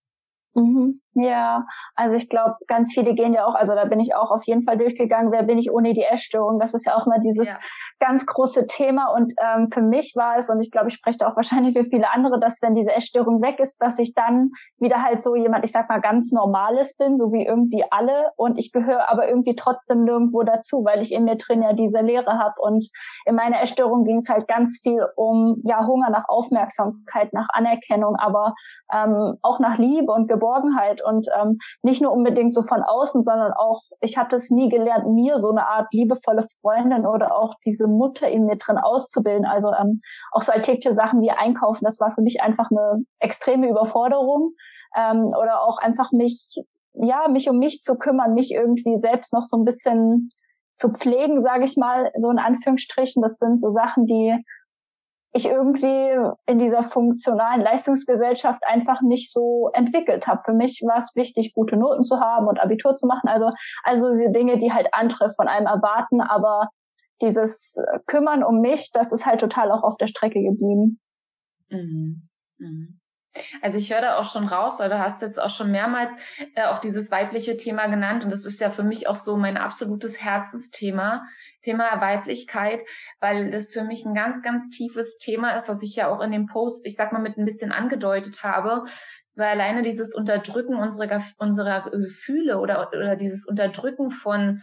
[0.54, 1.00] Mhm.
[1.14, 4.44] Ja, also ich glaube, ganz viele gehen ja auch, also da bin ich auch auf
[4.44, 6.58] jeden Fall durchgegangen, wer bin ich ohne die Essstörung?
[6.58, 7.58] Das ist ja auch mal dieses ja.
[8.02, 9.14] Ganz große Thema.
[9.14, 11.84] Und ähm, für mich war es, und ich glaube, ich spreche da auch wahrscheinlich für
[11.84, 15.64] viele andere, dass wenn diese Essstörung weg ist, dass ich dann wieder halt so jemand,
[15.64, 18.32] ich sag mal, ganz Normales bin, so wie irgendwie alle.
[18.36, 22.00] Und ich gehöre aber irgendwie trotzdem nirgendwo dazu, weil ich in mir drin ja diese
[22.00, 22.54] Leere habe.
[22.58, 22.90] Und
[23.24, 28.16] in meiner Essstörung ging es halt ganz viel um ja Hunger nach Aufmerksamkeit, nach Anerkennung,
[28.16, 28.54] aber
[28.92, 33.52] ähm, auch nach Liebe und Geborgenheit und ähm, nicht nur unbedingt so von außen, sondern
[33.52, 37.91] auch, ich hatte es nie gelernt, mir so eine Art liebevolle Freundin oder auch diese
[37.96, 39.44] Mutter in mir drin auszubilden.
[39.44, 40.00] Also ähm,
[40.32, 44.52] auch so alltägliche Sachen wie Einkaufen, das war für mich einfach eine extreme Überforderung.
[44.96, 46.54] Ähm, oder auch einfach mich,
[46.94, 50.30] ja, mich um mich zu kümmern, mich irgendwie selbst noch so ein bisschen
[50.76, 53.22] zu pflegen, sage ich mal, so in Anführungsstrichen.
[53.22, 54.36] Das sind so Sachen, die
[55.34, 56.14] ich irgendwie
[56.46, 60.42] in dieser funktionalen Leistungsgesellschaft einfach nicht so entwickelt habe.
[60.44, 63.28] Für mich war es wichtig, gute Noten zu haben und Abitur zu machen.
[63.28, 63.50] Also,
[63.82, 66.20] also diese Dinge, die halt andere von einem erwarten.
[66.20, 66.68] Aber
[67.22, 71.00] dieses Kümmern um mich, das ist halt total auch auf der Strecke geblieben.
[71.70, 72.28] Mhm.
[72.58, 73.00] Mhm.
[73.62, 76.10] Also ich höre da auch schon raus, weil du hast jetzt auch schon mehrmals
[76.54, 79.56] äh, auch dieses weibliche Thema genannt und das ist ja für mich auch so mein
[79.56, 81.24] absolutes Herzensthema,
[81.62, 82.82] Thema Weiblichkeit,
[83.20, 86.30] weil das für mich ein ganz, ganz tiefes Thema ist, was ich ja auch in
[86.30, 88.84] dem Post, ich sag mal, mit ein bisschen angedeutet habe,
[89.34, 94.62] weil alleine dieses Unterdrücken unserer, unserer Gefühle oder, oder dieses Unterdrücken von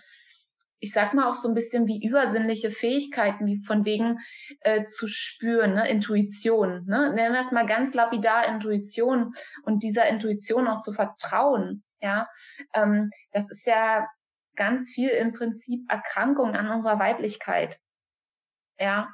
[0.79, 4.19] ich sag mal auch so ein bisschen wie übersinnliche Fähigkeiten, wie von wegen
[4.61, 5.89] äh, zu spüren, ne?
[5.89, 6.85] Intuition.
[6.85, 7.13] Ne?
[7.13, 11.83] Nennen wir es mal ganz lapidar Intuition und dieser Intuition auch zu vertrauen.
[12.01, 12.27] Ja,
[12.73, 14.07] ähm, das ist ja
[14.55, 17.79] ganz viel im Prinzip Erkrankung an unserer Weiblichkeit.
[18.79, 19.09] Ja,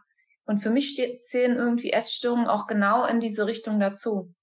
[0.45, 4.33] und für mich steht, zählen irgendwie Essstörungen auch genau in diese Richtung dazu.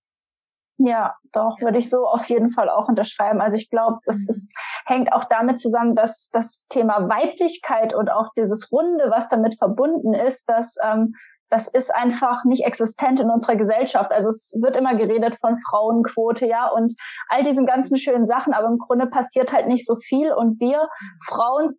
[0.78, 3.40] Ja, doch, würde ich so auf jeden Fall auch unterschreiben.
[3.40, 4.30] Also ich glaube, es mhm.
[4.30, 4.52] ist,
[4.92, 10.14] hängt auch damit zusammen, dass das Thema Weiblichkeit und auch dieses Runde, was damit verbunden
[10.14, 11.14] ist, dass ähm,
[11.48, 14.10] das ist einfach nicht existent in unserer Gesellschaft.
[14.10, 16.94] Also es wird immer geredet von Frauenquote, ja, und
[17.28, 20.88] all diesen ganzen schönen Sachen, aber im Grunde passiert halt nicht so viel und wir.
[21.26, 21.74] Frauen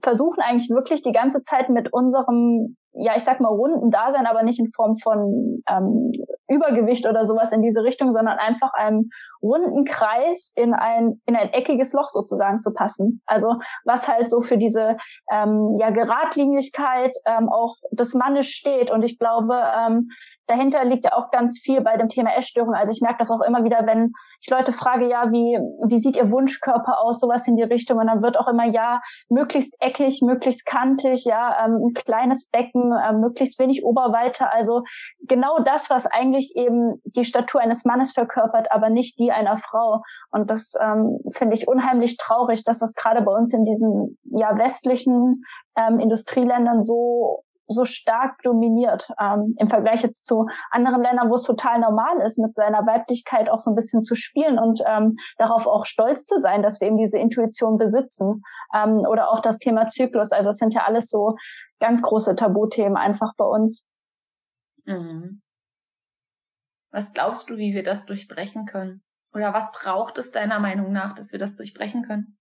[0.00, 4.42] versuchen eigentlich wirklich die ganze Zeit mit unserem ja, ich sag mal, runden Dasein, aber
[4.42, 6.12] nicht in Form von ähm,
[6.48, 9.10] Übergewicht oder sowas in diese Richtung, sondern einfach einem
[9.42, 13.22] runden Kreis in ein, in ein eckiges Loch sozusagen zu passen.
[13.26, 14.96] Also was halt so für diese
[15.30, 18.90] ähm, ja, Geradlinigkeit ähm, auch des Mannes steht.
[18.90, 20.08] Und ich glaube, ähm,
[20.46, 22.74] dahinter liegt ja auch ganz viel bei dem Thema Essstörung.
[22.74, 25.58] Also ich merke das auch immer wieder, wenn ich Leute frage, ja, wie,
[25.88, 27.98] wie sieht ihr Wunschkörper aus, sowas in die Richtung.
[27.98, 32.92] Und dann wird auch immer, ja, möglichst eckig, möglichst kantig, ja, ähm, ein kleines Becken,
[32.92, 34.50] äh, möglichst wenig Oberweite.
[34.50, 34.82] Also
[35.26, 40.02] genau das, was eigentlich eben die Statur eines Mannes verkörpert, aber nicht die einer Frau.
[40.30, 44.56] Und das ähm, finde ich unheimlich traurig, dass das gerade bei uns in diesen ja
[44.58, 45.42] westlichen
[45.76, 51.42] ähm, Industrieländern so so stark dominiert ähm, im Vergleich jetzt zu anderen Ländern, wo es
[51.42, 55.66] total normal ist, mit seiner Weiblichkeit auch so ein bisschen zu spielen und ähm, darauf
[55.66, 58.42] auch stolz zu sein, dass wir eben diese Intuition besitzen.
[58.74, 60.32] Ähm, oder auch das Thema Zyklus.
[60.32, 61.36] Also es sind ja alles so
[61.78, 63.86] ganz große Tabuthemen einfach bei uns.
[64.86, 65.42] Mhm.
[66.90, 69.02] Was glaubst du, wie wir das durchbrechen können?
[69.34, 72.37] Oder was braucht es deiner Meinung nach, dass wir das durchbrechen können?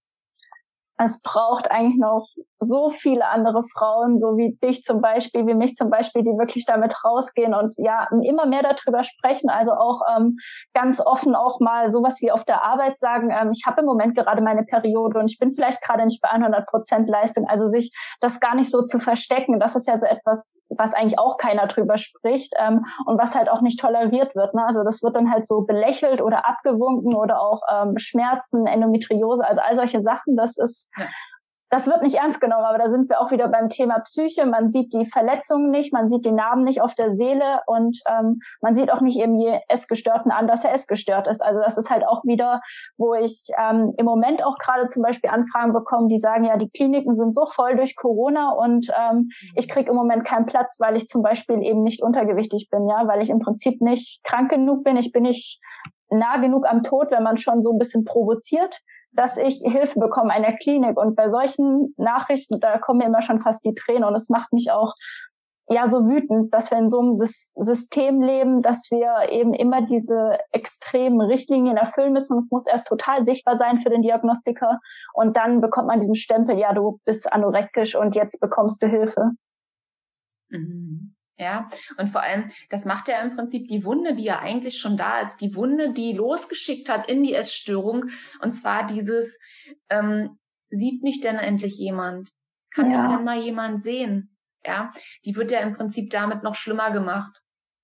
[0.98, 2.28] Es braucht eigentlich noch
[2.60, 6.66] so viele andere Frauen, so wie dich zum Beispiel, wie mich zum Beispiel, die wirklich
[6.66, 9.50] damit rausgehen und ja immer mehr darüber sprechen.
[9.50, 10.38] Also auch ähm,
[10.74, 14.16] ganz offen auch mal sowas wie auf der Arbeit sagen, ähm, ich habe im Moment
[14.16, 17.46] gerade meine Periode und ich bin vielleicht gerade nicht bei 100 Prozent Leistung.
[17.48, 21.20] Also sich das gar nicht so zu verstecken, das ist ja so etwas, was eigentlich
[21.20, 24.56] auch keiner drüber spricht ähm, und was halt auch nicht toleriert wird.
[24.56, 24.66] Ne?
[24.66, 29.62] Also das wird dann halt so belächelt oder abgewunken oder auch ähm, Schmerzen, Endometriose, also
[29.62, 30.36] all solche Sachen.
[30.36, 30.87] Das ist
[31.70, 34.46] das wird nicht ernst genommen, aber da sind wir auch wieder beim Thema Psyche.
[34.46, 38.40] Man sieht die Verletzungen nicht, man sieht die Narben nicht auf der Seele und ähm,
[38.62, 41.44] man sieht auch nicht eben je Essgestörten an, dass er essgestört ist.
[41.44, 42.62] Also das ist halt auch wieder,
[42.98, 46.70] wo ich ähm, im Moment auch gerade zum Beispiel Anfragen bekomme, die sagen, ja, die
[46.70, 50.96] Kliniken sind so voll durch Corona und ähm, ich kriege im Moment keinen Platz, weil
[50.96, 54.86] ich zum Beispiel eben nicht untergewichtig bin, ja, weil ich im Prinzip nicht krank genug
[54.86, 54.96] bin.
[54.96, 55.60] Ich bin nicht
[56.10, 58.80] nah genug am Tod, wenn man schon so ein bisschen provoziert
[59.12, 60.98] dass ich Hilfe bekomme in der Klinik.
[60.98, 64.54] Und bei solchen Nachrichten, da kommen mir immer schon fast die Tränen und es macht
[64.54, 64.94] mich auch
[65.70, 70.38] ja so wütend, dass wir in so einem System leben, dass wir eben immer diese
[70.52, 72.34] extremen Richtlinien erfüllen müssen.
[72.34, 74.80] Und es muss erst total sichtbar sein für den Diagnostiker
[75.14, 79.32] und dann bekommt man diesen Stempel, ja, du bist anorektisch und jetzt bekommst du Hilfe.
[80.50, 81.17] Mhm.
[81.40, 84.98] Ja, und vor allem, das macht ja im Prinzip die Wunde, die ja eigentlich schon
[84.98, 88.10] da ist, die Wunde, die losgeschickt hat in die Essstörung.
[88.42, 89.38] Und zwar dieses,
[89.90, 92.32] ähm, sieht mich denn endlich jemand?
[92.74, 93.04] Kann ja.
[93.04, 94.36] mich denn mal jemand sehen?
[94.66, 94.92] Ja,
[95.26, 97.40] die wird ja im Prinzip damit noch schlimmer gemacht.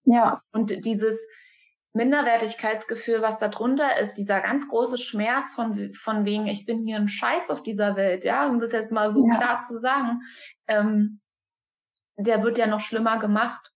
[0.05, 0.41] Ja.
[0.51, 1.23] Und dieses
[1.93, 6.97] Minderwertigkeitsgefühl, was da drunter ist, dieser ganz große Schmerz von, von wegen, ich bin hier
[6.97, 9.37] ein Scheiß auf dieser Welt, ja, um das jetzt mal so ja.
[9.37, 10.21] klar zu sagen,
[10.67, 11.21] ähm,
[12.17, 13.71] der wird ja noch schlimmer gemacht.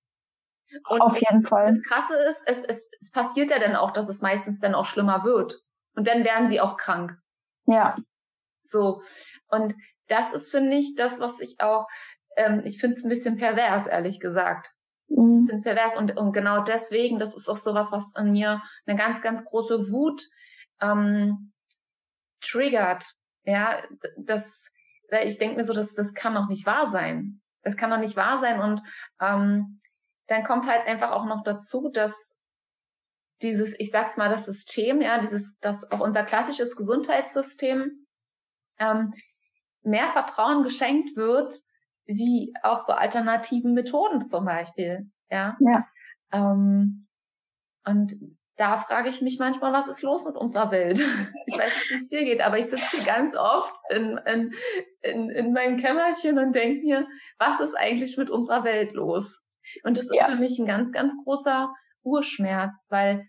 [0.89, 1.67] Und Auf jeden Fall.
[1.67, 4.85] Das Krasse ist, es, es, es passiert ja dann auch, dass es meistens dann auch
[4.85, 5.61] schlimmer wird.
[5.95, 7.17] Und dann werden sie auch krank.
[7.65, 7.95] Ja.
[8.63, 9.01] So.
[9.47, 9.75] Und
[10.07, 11.87] das ist, finde ich, das, was ich auch,
[12.35, 14.71] ähm, ich finde es ein bisschen pervers, ehrlich gesagt.
[15.07, 15.31] Mhm.
[15.31, 15.97] Ich finde es pervers.
[15.97, 19.89] Und, und genau deswegen, das ist auch sowas, was in mir eine ganz, ganz große
[19.91, 20.23] Wut
[20.81, 21.53] ähm,
[22.41, 23.05] triggert.
[23.43, 23.81] Ja,
[24.17, 24.69] das,
[25.09, 27.41] weil ich denke mir so, das, das kann doch nicht wahr sein.
[27.67, 28.61] Das kann doch nicht wahr sein.
[28.61, 28.81] Und
[29.19, 29.81] ähm,
[30.27, 32.33] dann kommt halt einfach auch noch dazu, dass
[33.41, 38.07] dieses, ich sag's mal, das System, ja, dieses, das auch unser klassisches Gesundheitssystem
[38.79, 39.13] ähm,
[39.81, 41.61] mehr Vertrauen geschenkt wird,
[42.05, 45.57] wie auch so alternativen Methoden zum Beispiel, ja.
[45.59, 45.85] ja.
[46.31, 47.05] Ähm,
[47.83, 48.15] und
[48.57, 50.99] da frage ich mich manchmal, was ist los mit unserer Welt?
[51.45, 54.53] Ich weiß nicht, wie es dir geht, aber ich sitze hier ganz oft in, in,
[55.01, 59.39] in, in meinem Kämmerchen und denke mir, was ist eigentlich mit unserer Welt los?
[59.83, 60.25] Und das ist ja.
[60.25, 63.27] für mich ein ganz, ganz großer Urschmerz, weil,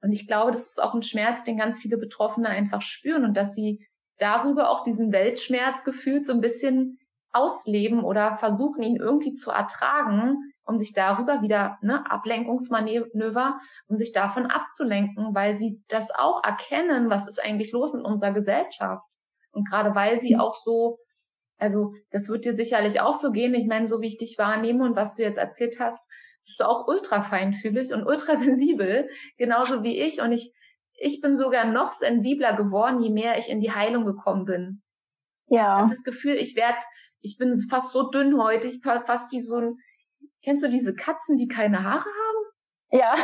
[0.00, 3.36] und ich glaube, das ist auch ein Schmerz, den ganz viele Betroffene einfach spüren und
[3.36, 3.86] dass sie
[4.18, 6.98] darüber auch diesen Weltschmerz gefühlt so ein bisschen
[7.32, 14.12] ausleben oder versuchen, ihn irgendwie zu ertragen, um sich darüber wieder ne, Ablenkungsmanöver, um sich
[14.12, 19.04] davon abzulenken, weil sie das auch erkennen, was ist eigentlich los mit unserer Gesellschaft.
[19.50, 20.40] Und gerade weil sie mhm.
[20.40, 21.00] auch so,
[21.58, 24.84] also das wird dir sicherlich auch so gehen, ich meine, so wie ich dich wahrnehme
[24.84, 26.06] und was du jetzt erzählt hast,
[26.44, 30.22] bist du auch ultra feinfühlig und ultra sensibel, genauso wie ich.
[30.22, 30.52] Und ich,
[30.94, 34.82] ich bin sogar noch sensibler geworden, je mehr ich in die Heilung gekommen bin.
[35.48, 35.78] Ja.
[35.78, 36.78] Ich habe das Gefühl, ich werde,
[37.22, 39.76] ich bin fast so dünnhäutig, fast wie so ein,
[40.42, 42.40] Kennst du diese Katzen, die keine Haare haben?
[42.90, 43.16] Ja.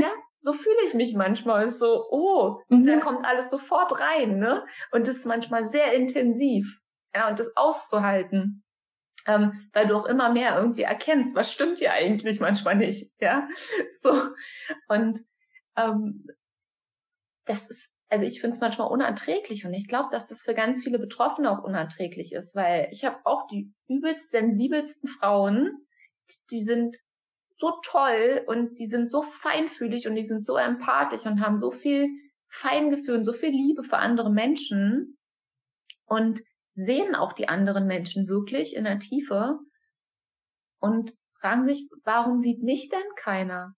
[0.00, 0.12] ja?
[0.40, 1.70] So fühle ich mich manchmal.
[1.70, 2.86] So, oh, mhm.
[2.86, 4.64] da kommt alles sofort rein, ne?
[4.92, 6.80] Und das ist manchmal sehr intensiv.
[7.14, 8.62] Ja, und das auszuhalten.
[9.26, 13.48] Ähm, weil du auch immer mehr irgendwie erkennst, was stimmt hier eigentlich manchmal nicht, ja?
[14.00, 14.12] So.
[14.88, 15.20] Und
[15.76, 16.24] ähm,
[17.44, 20.82] das ist, also ich finde es manchmal unerträglich und ich glaube, dass das für ganz
[20.82, 25.86] viele Betroffene auch unerträglich ist, weil ich habe auch die übelst sensibelsten Frauen,
[26.50, 26.96] die sind
[27.58, 31.70] so toll und die sind so feinfühlig und die sind so empathisch und haben so
[31.70, 32.08] viel
[32.48, 35.18] Feingefühl und so viel Liebe für andere Menschen
[36.06, 36.40] und
[36.74, 39.58] sehen auch die anderen Menschen wirklich in der Tiefe
[40.78, 43.74] und fragen sich, warum sieht mich denn keiner?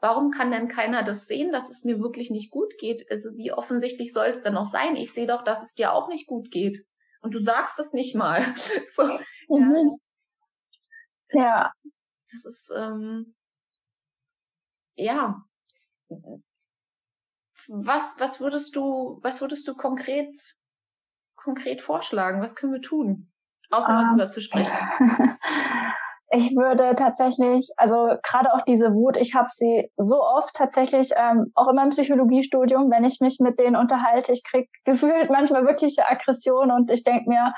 [0.00, 3.08] Warum kann denn keiner das sehen, dass es mir wirklich nicht gut geht?
[3.10, 4.96] Also wie offensichtlich soll es denn noch sein?
[4.96, 6.84] Ich sehe doch, dass es dir auch nicht gut geht.
[7.20, 8.44] Und du sagst es nicht mal.
[8.94, 9.04] So,
[9.48, 9.74] mhm.
[9.74, 9.96] ja.
[11.32, 11.72] Ja.
[12.32, 13.34] Das ist, ähm,
[14.94, 15.42] ja.
[17.68, 20.36] Was, was würdest du, was würdest du konkret,
[21.36, 22.40] konkret vorschlagen?
[22.40, 23.30] Was können wir tun?
[23.70, 24.70] Außer um, darüber zu sprechen.
[26.30, 31.52] ich würde tatsächlich, also gerade auch diese Wut, ich habe sie so oft tatsächlich, ähm,
[31.54, 36.08] auch in meinem Psychologiestudium, wenn ich mich mit denen unterhalte, ich krieg gefühlt manchmal wirkliche
[36.08, 37.52] Aggression und ich denk mir,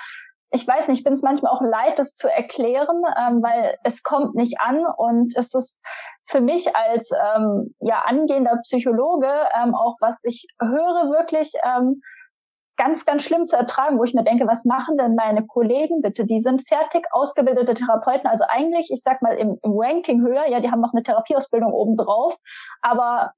[0.51, 4.03] ich weiß nicht, ich bin es manchmal auch leid, das zu erklären, ähm, weil es
[4.03, 5.83] kommt nicht an und es ist
[6.25, 9.29] für mich als ähm, ja angehender Psychologe
[9.61, 12.01] ähm, auch was ich höre wirklich ähm,
[12.77, 16.25] ganz ganz schlimm zu ertragen, wo ich mir denke, was machen denn meine Kollegen bitte?
[16.25, 20.61] Die sind fertig ausgebildete Therapeuten, also eigentlich, ich sag mal im, im Ranking höher, ja,
[20.61, 22.37] die haben noch eine Therapieausbildung obendrauf,
[22.83, 23.33] aber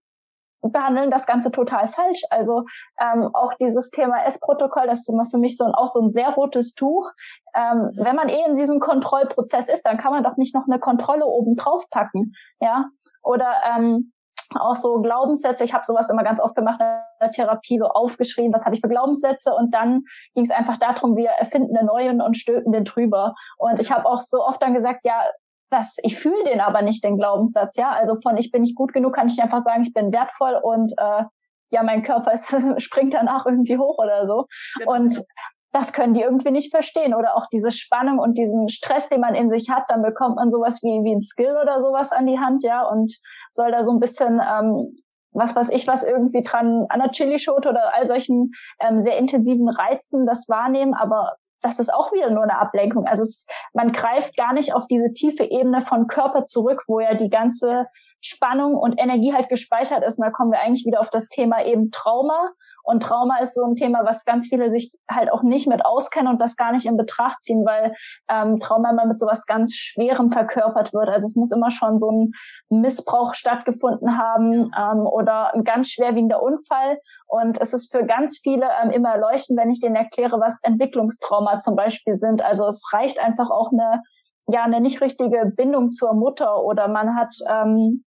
[0.63, 2.23] behandeln das Ganze total falsch.
[2.31, 2.65] Also
[3.01, 6.11] ähm, auch dieses Thema S-Protokoll, das ist immer für mich so ein, auch so ein
[6.11, 7.11] sehr rotes Tuch.
[7.55, 8.05] Ähm, mhm.
[8.05, 11.27] wenn man eh in diesem Kontrollprozess ist, dann kann man doch nicht noch eine Kontrolle
[11.27, 12.87] oben drauf packen, ja?
[13.23, 14.13] Oder ähm,
[14.55, 15.65] auch so Glaubenssätze.
[15.65, 16.87] Ich habe sowas immer ganz oft gemacht in
[17.21, 20.03] der Therapie, so aufgeschrieben, was habe ich für Glaubenssätze und dann
[20.35, 23.35] ging es einfach darum, wir erfinden eine neuen und stülpen den drüber.
[23.59, 25.21] Und ich habe auch so oft dann gesagt, ja,
[25.71, 27.91] das, ich fühle den aber nicht, den Glaubenssatz, ja.
[27.91, 30.93] Also von ich bin nicht gut genug, kann ich einfach sagen, ich bin wertvoll und
[30.97, 31.25] äh,
[31.71, 32.47] ja, mein Körper ist,
[32.83, 34.47] springt danach irgendwie hoch oder so.
[34.79, 34.93] Genau.
[34.93, 35.25] Und
[35.73, 37.15] das können die irgendwie nicht verstehen.
[37.15, 40.51] Oder auch diese Spannung und diesen Stress, den man in sich hat, dann bekommt man
[40.51, 43.15] sowas wie, wie ein Skill oder sowas an die Hand, ja, und
[43.51, 44.97] soll da so ein bisschen ähm,
[45.33, 49.69] was weiß ich was irgendwie dran an der Chilischote oder all solchen ähm, sehr intensiven
[49.69, 53.07] Reizen das wahrnehmen, aber das ist auch wieder nur eine Ablenkung.
[53.07, 57.15] Also es, man greift gar nicht auf diese tiefe Ebene von Körper zurück, wo ja
[57.15, 57.87] die ganze
[58.21, 60.19] Spannung und Energie halt gespeichert ist.
[60.19, 62.51] Und da kommen wir eigentlich wieder auf das Thema eben Trauma.
[62.87, 66.33] Und Trauma ist so ein Thema, was ganz viele sich halt auch nicht mit auskennen
[66.33, 67.93] und das gar nicht in Betracht ziehen, weil
[68.29, 71.09] ähm, Trauma immer mit sowas ganz Schwerem verkörpert wird.
[71.09, 72.31] Also es muss immer schon so ein
[72.69, 76.99] Missbrauch stattgefunden haben ähm, oder ein ganz schwerwiegender Unfall.
[77.27, 81.59] Und es ist für ganz viele ähm, immer erleuchtend, wenn ich denen erkläre, was Entwicklungstrauma
[81.59, 82.41] zum Beispiel sind.
[82.43, 84.03] Also es reicht einfach auch eine
[84.49, 88.05] ja eine nicht richtige Bindung zur Mutter oder man hat ähm,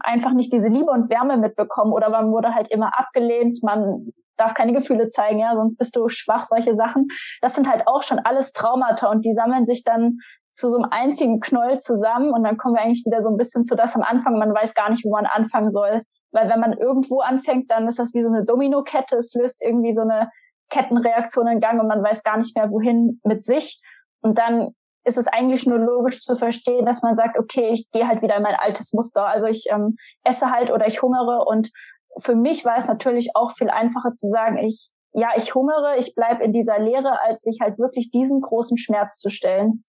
[0.00, 4.54] einfach nicht diese Liebe und Wärme mitbekommen oder man wurde halt immer abgelehnt, man darf
[4.54, 7.08] keine Gefühle zeigen, ja, sonst bist du schwach, solche Sachen.
[7.42, 10.18] Das sind halt auch schon alles Traumata und die sammeln sich dann
[10.54, 13.64] zu so einem einzigen Knoll zusammen und dann kommen wir eigentlich wieder so ein bisschen
[13.64, 16.72] zu das am Anfang, man weiß gar nicht, wo man anfangen soll, weil wenn man
[16.72, 20.30] irgendwo anfängt, dann ist das wie so eine Dominokette, es löst irgendwie so eine
[20.70, 23.80] Kettenreaktion in Gang und man weiß gar nicht mehr, wohin mit sich.
[24.22, 24.74] Und dann
[25.04, 28.36] ist es eigentlich nur logisch zu verstehen, dass man sagt, okay, ich gehe halt wieder
[28.36, 29.26] in mein altes Muster.
[29.26, 31.44] Also ich ähm, esse halt oder ich hungere.
[31.46, 31.70] Und
[32.18, 36.14] für mich war es natürlich auch viel einfacher zu sagen, ich, ja, ich hungere, ich
[36.14, 39.84] bleib in dieser Leere, als sich halt wirklich diesen großen Schmerz zu stellen.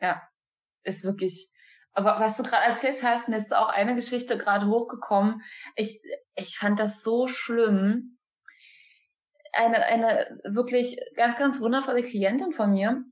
[0.00, 0.22] Ja,
[0.84, 1.52] ist wirklich.
[1.92, 5.42] Aber was du gerade erzählt hast, mir ist auch eine Geschichte gerade hochgekommen.
[5.74, 6.00] Ich,
[6.36, 8.18] ich fand das so schlimm.
[9.52, 13.02] Eine, eine wirklich ganz, ganz wundervolle Klientin von mir,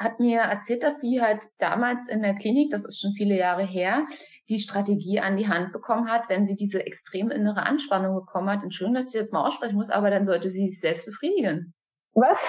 [0.00, 3.64] hat mir erzählt, dass sie halt damals in der Klinik, das ist schon viele Jahre
[3.64, 4.06] her,
[4.48, 8.62] die Strategie an die Hand bekommen hat, wenn sie diese extrem innere Anspannung bekommen hat.
[8.62, 11.74] Entschuldigung, dass ich jetzt mal aussprechen muss, aber dann sollte sie sich selbst befriedigen.
[12.14, 12.48] Was?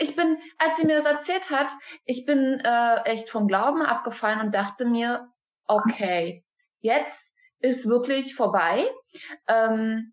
[0.00, 1.68] Ich bin, als sie mir das erzählt hat,
[2.04, 5.28] ich bin äh, echt vom Glauben abgefallen und dachte mir,
[5.66, 6.44] okay,
[6.80, 8.86] jetzt ist wirklich vorbei.
[9.48, 10.12] Ähm,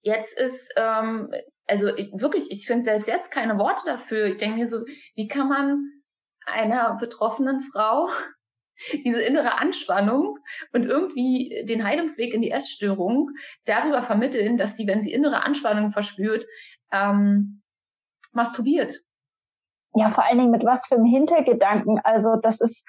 [0.00, 1.30] jetzt ist ähm,
[1.68, 4.26] also ich, wirklich, ich finde selbst jetzt keine Worte dafür.
[4.26, 5.84] Ich denke mir so, wie kann man
[6.46, 8.08] einer betroffenen Frau
[9.04, 10.38] diese innere Anspannung
[10.72, 13.30] und irgendwie den Heilungsweg in die Essstörung
[13.64, 16.46] darüber vermitteln, dass sie, wenn sie innere Anspannung verspürt,
[16.90, 17.62] ähm,
[18.32, 19.00] masturbiert.
[19.94, 22.00] Ja, vor allen Dingen mit was für einem Hintergedanken.
[22.04, 22.86] Also das ist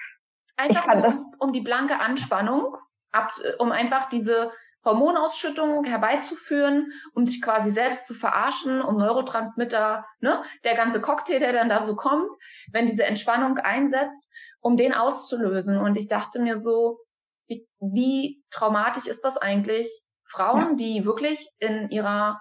[0.56, 2.76] einfach ich kann um, das um die blanke Anspannung,
[3.10, 4.52] ab, um einfach diese
[4.84, 11.52] Hormonausschüttung herbeizuführen, um dich quasi selbst zu verarschen, um Neurotransmitter, ne, der ganze Cocktail, der
[11.52, 12.30] dann da so kommt,
[12.72, 14.24] wenn diese Entspannung einsetzt,
[14.60, 15.78] um den auszulösen.
[15.78, 16.98] Und ich dachte mir so,
[17.46, 19.88] wie, wie traumatisch ist das eigentlich?
[20.24, 20.74] Frauen, ja.
[20.76, 22.40] die wirklich in ihrer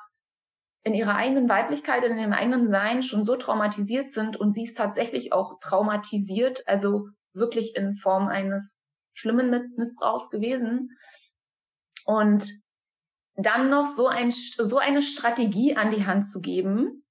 [0.83, 4.77] in ihrer eigenen Weiblichkeit, in ihrem eigenen Sein schon so traumatisiert sind und sie ist
[4.77, 10.91] tatsächlich auch traumatisiert, also wirklich in Form eines schlimmen Missbrauchs gewesen,
[12.09, 12.51] und
[13.35, 17.05] dann noch so, ein, so eine Strategie an die Hand zu geben,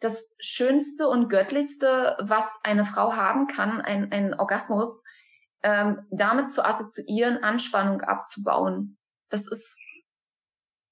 [0.00, 5.04] das Schönste und Göttlichste, was eine Frau haben kann, ein, ein Orgasmus,
[5.62, 8.98] ähm, damit zu assoziieren, Anspannung abzubauen.
[9.30, 9.80] Das ist,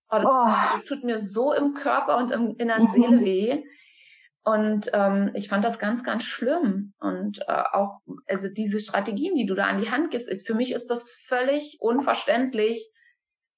[0.09, 0.75] oh, das, oh.
[0.75, 2.93] das tut mir so im Körper und im, in der mhm.
[2.93, 3.65] Seele weh.
[4.45, 6.95] Und ähm, ich fand das ganz, ganz schlimm.
[7.01, 10.55] Und äh, auch, also diese Strategien, die du da an die Hand gibst, ist für
[10.55, 12.92] mich ist das völlig unverständlich,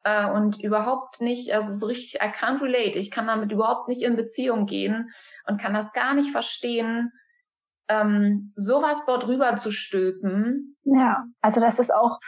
[0.05, 2.99] äh, und überhaupt nicht, also so richtig, I can't relate.
[2.99, 5.11] Ich kann damit überhaupt nicht in Beziehung gehen
[5.47, 7.13] und kann das gar nicht verstehen,
[7.89, 10.77] ähm, sowas dort rüber zu stülpen.
[10.85, 12.19] Ja, also das ist auch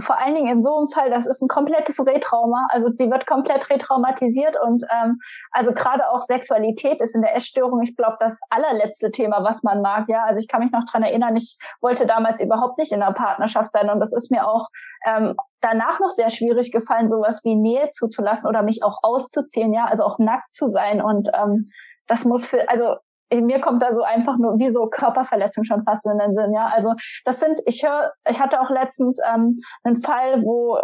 [0.00, 2.66] vor allen Dingen in so einem Fall, das ist ein komplettes Retrauma.
[2.70, 5.18] Also die wird komplett retraumatisiert und ähm,
[5.52, 9.82] also gerade auch Sexualität ist in der Essstörung, ich glaube, das allerletzte Thema, was man
[9.82, 10.08] mag.
[10.08, 13.14] Ja, also ich kann mich noch dran erinnern, ich wollte damals überhaupt nicht in einer
[13.14, 14.66] Partnerschaft sein und das ist mir auch
[15.06, 19.84] ähm, danach noch sehr schwierig gefallen, sowas wie Nähe zuzulassen oder mich auch auszuziehen, ja,
[19.84, 21.66] also auch nackt zu sein und ähm,
[22.06, 22.96] das muss für, also
[23.40, 26.70] mir kommt da so einfach nur wie so Körperverletzung schon fast in den Sinn, ja.
[26.74, 30.78] Also das sind, ich höre, ich hatte auch letztens ähm, einen Fall, wo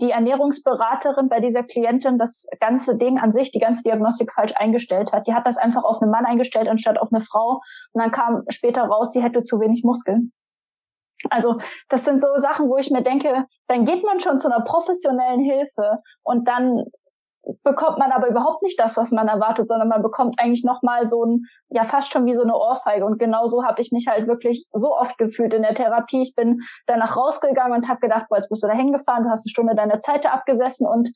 [0.00, 5.12] die Ernährungsberaterin bei dieser Klientin das ganze Ding an sich, die ganze Diagnostik falsch eingestellt
[5.12, 5.26] hat.
[5.26, 7.60] Die hat das einfach auf einen Mann eingestellt anstatt auf eine Frau.
[7.92, 10.32] Und dann kam später raus, sie hätte zu wenig Muskeln.
[11.30, 11.56] Also
[11.88, 15.40] das sind so Sachen, wo ich mir denke, dann geht man schon zu einer professionellen
[15.40, 16.84] Hilfe und dann
[17.62, 21.24] bekommt man aber überhaupt nicht das, was man erwartet, sondern man bekommt eigentlich nochmal so
[21.24, 23.04] ein, ja fast schon wie so eine Ohrfeige.
[23.04, 26.22] Und genau so habe ich mich halt wirklich so oft gefühlt in der Therapie.
[26.22, 29.46] Ich bin danach rausgegangen und habe gedacht, boah, jetzt bist du da hingefahren, du hast
[29.46, 31.10] eine Stunde deine Zeit abgesessen und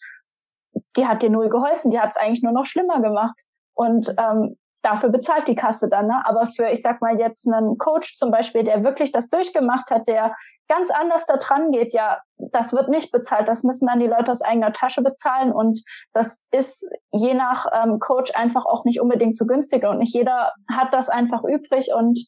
[0.97, 3.39] die hat dir null geholfen, die hat es eigentlich nur noch schlimmer gemacht.
[3.75, 6.07] Und ähm, dafür bezahlt die Kasse dann.
[6.07, 6.23] Ne?
[6.25, 10.09] Aber für, ich sag mal, jetzt einen Coach zum Beispiel, der wirklich das durchgemacht hat,
[10.09, 10.35] der
[10.69, 12.21] ganz anders da dran geht, ja,
[12.53, 13.49] das wird nicht bezahlt.
[13.49, 15.53] Das müssen dann die Leute aus eigener Tasche bezahlen.
[15.53, 19.85] Und das ist je nach ähm, Coach einfach auch nicht unbedingt zu günstig.
[19.85, 21.91] Und nicht jeder hat das einfach übrig.
[21.95, 22.27] Und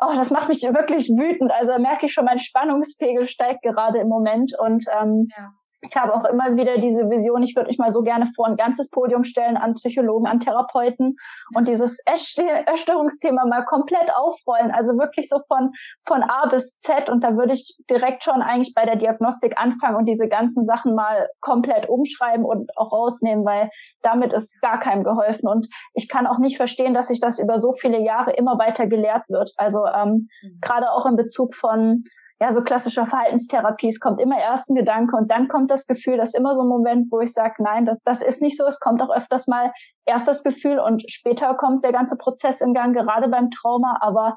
[0.00, 1.52] oh, das macht mich wirklich wütend.
[1.52, 4.52] Also merke ich schon, mein Spannungspegel steigt gerade im Moment.
[4.58, 5.50] Und ähm, ja
[5.88, 8.56] ich habe auch immer wieder diese Vision, ich würde mich mal so gerne vor ein
[8.56, 11.16] ganzes Podium stellen an Psychologen, an Therapeuten
[11.54, 14.70] und dieses Essstörungsthema mal komplett aufrollen.
[14.72, 15.70] Also wirklich so von,
[16.06, 17.08] von A bis Z.
[17.10, 20.94] Und da würde ich direkt schon eigentlich bei der Diagnostik anfangen und diese ganzen Sachen
[20.94, 23.70] mal komplett umschreiben und auch rausnehmen, weil
[24.02, 25.48] damit ist gar keinem geholfen.
[25.48, 28.86] Und ich kann auch nicht verstehen, dass sich das über so viele Jahre immer weiter
[28.86, 29.52] gelehrt wird.
[29.56, 30.58] Also ähm, mhm.
[30.60, 32.04] gerade auch in Bezug von
[32.40, 36.18] ja, so klassischer Verhaltenstherapie, es kommt immer erst ein Gedanke und dann kommt das Gefühl,
[36.18, 38.66] das ist immer so ein Moment, wo ich sage, nein, das, das ist nicht so.
[38.66, 39.72] Es kommt auch öfters mal
[40.04, 44.36] erst das Gefühl und später kommt der ganze Prozess im Gang, gerade beim Trauma, aber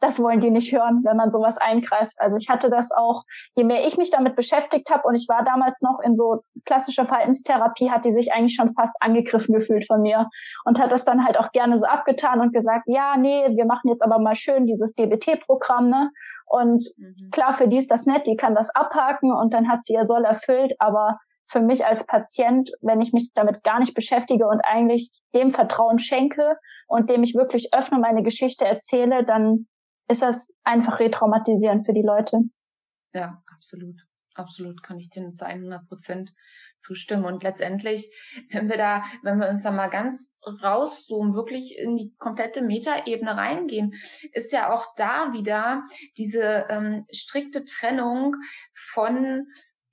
[0.00, 2.12] das wollen die nicht hören, wenn man sowas eingreift.
[2.18, 3.24] Also ich hatte das auch,
[3.56, 7.06] je mehr ich mich damit beschäftigt habe und ich war damals noch in so klassischer
[7.06, 10.28] Verhaltenstherapie, hat die sich eigentlich schon fast angegriffen gefühlt von mir
[10.64, 13.88] und hat das dann halt auch gerne so abgetan und gesagt, ja, nee, wir machen
[13.88, 16.10] jetzt aber mal schön dieses DBT-Programm, ne?
[16.48, 17.30] Und mhm.
[17.32, 20.06] klar, für die ist das nett, die kann das abhaken und dann hat sie ihr
[20.06, 21.18] Soll erfüllt, aber
[21.48, 25.98] für mich als Patient, wenn ich mich damit gar nicht beschäftige und eigentlich dem Vertrauen
[25.98, 26.56] schenke
[26.88, 29.66] und dem ich wirklich öffne, meine Geschichte erzähle, dann
[30.08, 32.40] ist das einfach retraumatisierend für die Leute.
[33.12, 33.96] Ja, absolut.
[34.34, 36.30] Absolut kann ich dir zu 100 Prozent
[36.78, 37.24] zustimmen.
[37.24, 38.10] Und letztendlich,
[38.50, 43.34] wenn wir da, wenn wir uns da mal ganz rauszoomen, wirklich in die komplette Metaebene
[43.34, 43.94] reingehen,
[44.32, 45.84] ist ja auch da wieder
[46.18, 48.36] diese ähm, strikte Trennung
[48.74, 49.46] von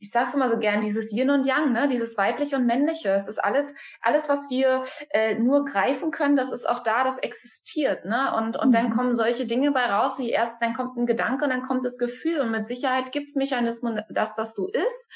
[0.03, 1.87] ich sage es immer so gern, dieses Yin und Yang, ne?
[1.87, 3.11] dieses weibliche und männliche.
[3.11, 7.19] Es ist alles, alles, was wir äh, nur greifen können, das ist auch da, das
[7.19, 8.03] existiert.
[8.03, 8.35] Ne?
[8.35, 8.71] Und, und mhm.
[8.73, 11.85] dann kommen solche Dinge bei raus, wie erst, dann kommt ein Gedanke und dann kommt
[11.85, 12.41] das Gefühl.
[12.41, 15.09] Und mit Sicherheit gibt es Mechanismen, dass das so ist.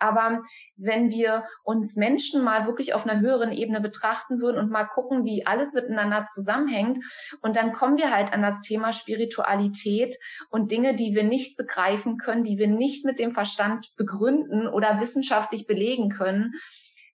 [0.00, 0.42] Aber
[0.76, 5.24] wenn wir uns Menschen mal wirklich auf einer höheren Ebene betrachten würden und mal gucken,
[5.24, 6.98] wie alles miteinander zusammenhängt,
[7.42, 10.16] und dann kommen wir halt an das Thema Spiritualität
[10.50, 14.68] und Dinge, die wir nicht begreifen können, die wir nicht mit dem Verstand begründen begründen
[14.68, 16.52] oder wissenschaftlich belegen können,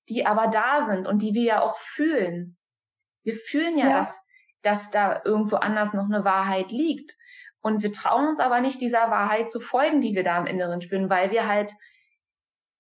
[0.08, 2.56] die aber da sind und die wir ja auch fühlen.
[3.22, 3.98] Wir fühlen ja, ja.
[3.98, 4.20] Dass,
[4.62, 7.16] dass da irgendwo anders noch eine Wahrheit liegt.
[7.60, 10.80] Und wir trauen uns aber nicht, dieser Wahrheit zu folgen, die wir da im Inneren
[10.80, 11.74] spüren, weil wir halt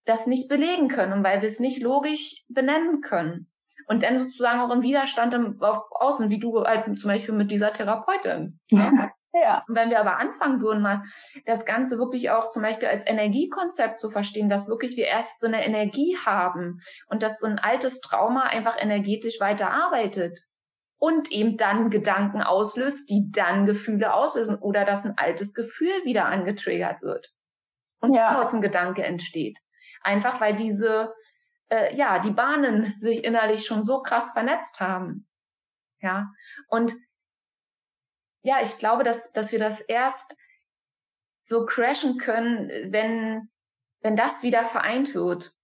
[0.04, 3.50] das nicht belegen können und weil wir es nicht logisch benennen können.
[3.86, 7.50] Und dann sozusagen auch im Widerstand im, auf außen, wie du halt zum Beispiel mit
[7.50, 8.60] dieser Therapeutin.
[8.70, 9.10] Ne?
[9.40, 9.64] Ja.
[9.68, 11.02] Und wenn wir aber anfangen würden, mal
[11.46, 15.46] das Ganze wirklich auch zum Beispiel als Energiekonzept zu verstehen, dass wirklich wir erst so
[15.46, 20.38] eine Energie haben und dass so ein altes Trauma einfach energetisch weiter arbeitet
[20.98, 26.26] und eben dann Gedanken auslöst, die dann Gefühle auslösen oder dass ein altes Gefühl wieder
[26.26, 27.32] angetriggert wird
[28.00, 28.32] und ja.
[28.32, 29.58] daraus ein Gedanke entsteht.
[30.02, 31.12] Einfach weil diese,
[31.68, 35.28] äh, ja, die Bahnen sich innerlich schon so krass vernetzt haben.
[36.00, 36.30] Ja,
[36.68, 36.94] und
[38.42, 40.36] ja, ich glaube, dass, dass wir das erst
[41.44, 43.50] so crashen können, wenn,
[44.00, 45.54] wenn das wieder vereint wird.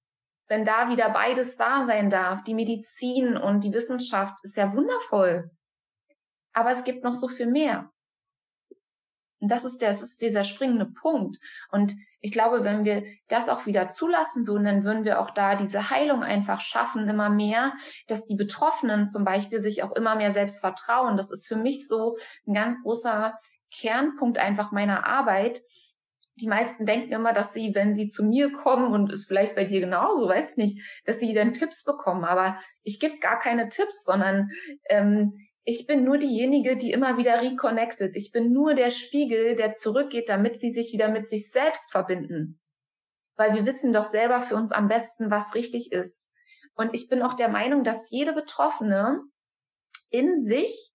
[0.46, 2.42] Wenn da wieder beides da sein darf.
[2.44, 5.50] Die Medizin und die Wissenschaft ist ja wundervoll.
[6.52, 7.90] Aber es gibt noch so viel mehr.
[9.44, 11.36] Und das ist, der, das ist dieser springende Punkt.
[11.70, 15.54] Und ich glaube, wenn wir das auch wieder zulassen würden, dann würden wir auch da
[15.54, 17.74] diese Heilung einfach schaffen, immer mehr,
[18.06, 21.18] dass die Betroffenen zum Beispiel sich auch immer mehr selbst vertrauen.
[21.18, 22.16] Das ist für mich so
[22.46, 23.34] ein ganz großer
[23.70, 25.60] Kernpunkt einfach meiner Arbeit.
[26.36, 29.66] Die meisten denken immer, dass sie, wenn sie zu mir kommen und ist vielleicht bei
[29.66, 32.24] dir genauso, weiß ich nicht, dass sie dann Tipps bekommen.
[32.24, 34.48] Aber ich gebe gar keine Tipps, sondern
[34.88, 35.34] ähm,
[35.64, 38.14] ich bin nur diejenige, die immer wieder reconnected.
[38.16, 42.60] Ich bin nur der Spiegel, der zurückgeht, damit sie sich wieder mit sich selbst verbinden.
[43.36, 46.30] Weil wir wissen doch selber für uns am besten, was richtig ist.
[46.74, 49.22] Und ich bin auch der Meinung, dass jede Betroffene
[50.10, 50.92] in sich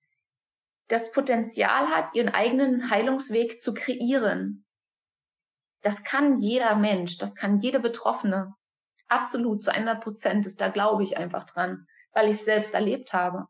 [0.87, 4.65] das Potenzial hat, ihren eigenen Heilungsweg zu kreieren.
[5.81, 8.53] Das kann jeder Mensch, das kann jede Betroffene.
[9.07, 13.13] Absolut zu 100 Prozent ist, da glaube ich einfach dran, weil ich es selbst erlebt
[13.13, 13.47] habe.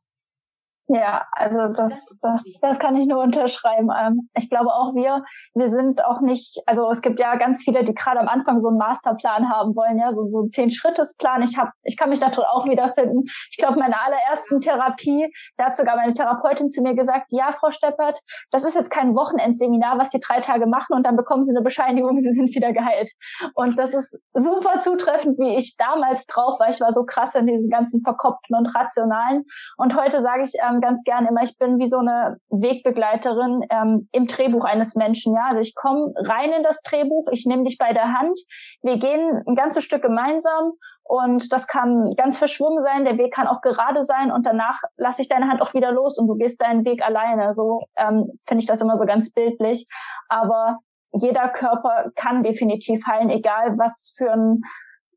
[0.92, 3.90] Ja, also das, das, das kann ich nur unterschreiben.
[3.96, 5.24] Ähm, ich glaube auch wir,
[5.54, 8.70] wir sind auch nicht, also es gibt ja ganz viele, die gerade am Anfang so
[8.70, 11.44] einen Masterplan haben wollen, ja, so, so einen Zehn-Schrittes-Plan.
[11.44, 13.26] Ich habe, ich kann mich da auch wiederfinden.
[13.52, 17.70] Ich glaube, meine allerersten Therapie, da hat sogar meine Therapeutin zu mir gesagt, ja, Frau
[17.70, 18.20] Steppert,
[18.50, 21.62] das ist jetzt kein Wochenendseminar, was Sie drei Tage machen und dann bekommen Sie eine
[21.62, 23.12] Bescheinigung, Sie sind wieder geheilt.
[23.54, 26.70] Und das ist super zutreffend, wie ich damals drauf war.
[26.70, 29.44] Ich war so krass in diesen ganzen Verkopften und Rationalen.
[29.78, 34.10] Und heute sage ich, ähm, ganz gern immer, ich bin wie so eine Wegbegleiterin ähm,
[34.12, 35.34] im Drehbuch eines Menschen.
[35.36, 38.40] Ja, also ich komme rein in das Drehbuch, ich nehme dich bei der Hand,
[38.82, 40.74] wir gehen ein ganzes Stück gemeinsam
[41.04, 45.22] und das kann ganz verschwungen sein, der Weg kann auch gerade sein und danach lasse
[45.22, 47.54] ich deine Hand auch wieder los und du gehst deinen Weg alleine.
[47.54, 49.88] So ähm, finde ich das immer so ganz bildlich.
[50.28, 50.78] Aber
[51.12, 54.62] jeder Körper kann definitiv heilen, egal was für ein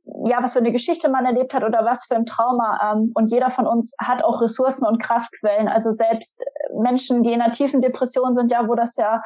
[0.05, 2.93] ja, was für eine Geschichte man erlebt hat oder was für ein Trauma.
[2.93, 5.69] Ähm, und jeder von uns hat auch Ressourcen und Kraftquellen.
[5.69, 6.45] Also selbst
[6.81, 9.23] Menschen, die in einer tiefen Depression sind, ja, wo das ja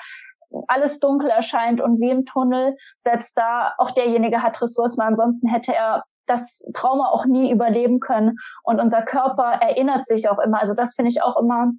[0.69, 5.01] alles dunkel erscheint und wie im Tunnel, selbst da auch derjenige hat Ressourcen.
[5.01, 8.37] Ansonsten hätte er das Trauma auch nie überleben können.
[8.63, 10.61] Und unser Körper erinnert sich auch immer.
[10.61, 11.73] Also das finde ich auch immer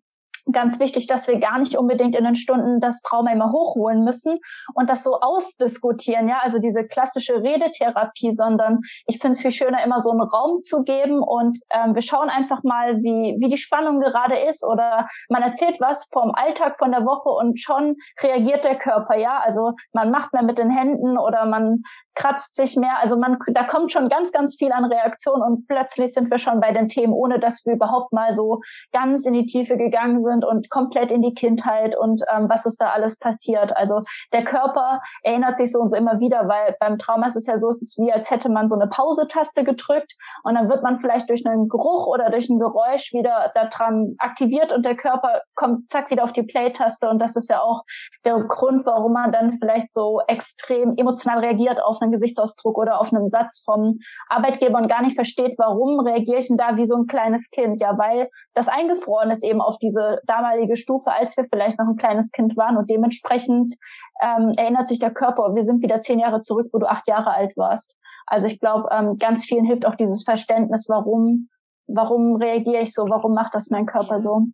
[0.51, 4.39] ganz wichtig, dass wir gar nicht unbedingt in den Stunden das Trauma immer hochholen müssen
[4.73, 9.83] und das so ausdiskutieren, ja, also diese klassische Redetherapie, sondern ich finde es viel schöner,
[9.83, 13.57] immer so einen Raum zu geben und ähm, wir schauen einfach mal, wie, wie die
[13.57, 18.63] Spannung gerade ist oder man erzählt was vom Alltag von der Woche und schon reagiert
[18.63, 21.81] der Körper, ja, also man macht mehr mit den Händen oder man
[22.15, 26.13] kratzt sich mehr, also man, da kommt schon ganz, ganz viel an Reaktion und plötzlich
[26.13, 29.45] sind wir schon bei den Themen, ohne dass wir überhaupt mal so ganz in die
[29.45, 33.17] Tiefe gegangen sind sind und komplett in die Kindheit und ähm, was ist da alles
[33.19, 33.75] passiert.
[33.75, 34.01] Also
[34.33, 37.57] der Körper erinnert sich so und so immer wieder, weil beim Trauma ist es ja
[37.57, 40.13] so, es ist wie als hätte man so eine Pause-Taste gedrückt
[40.43, 44.73] und dann wird man vielleicht durch einen Geruch oder durch ein Geräusch wieder daran aktiviert
[44.73, 47.83] und der Körper kommt zack wieder auf die Play-Taste und das ist ja auch
[48.25, 53.13] der Grund, warum man dann vielleicht so extrem emotional reagiert auf einen Gesichtsausdruck oder auf
[53.13, 56.95] einen Satz vom Arbeitgeber und gar nicht versteht, warum reagiere ich denn da wie so
[56.95, 57.79] ein kleines Kind?
[57.79, 61.95] Ja, weil das eingefroren ist eben auf diese damalige Stufe, als wir vielleicht noch ein
[61.95, 63.69] kleines Kind waren und dementsprechend
[64.21, 67.33] ähm, erinnert sich der Körper, wir sind wieder zehn Jahre zurück, wo du acht Jahre
[67.33, 67.95] alt warst.
[68.25, 71.49] Also ich glaube, ähm, ganz vielen hilft auch dieses Verständnis, warum,
[71.87, 74.47] warum reagiere ich so, warum macht das mein Körper so.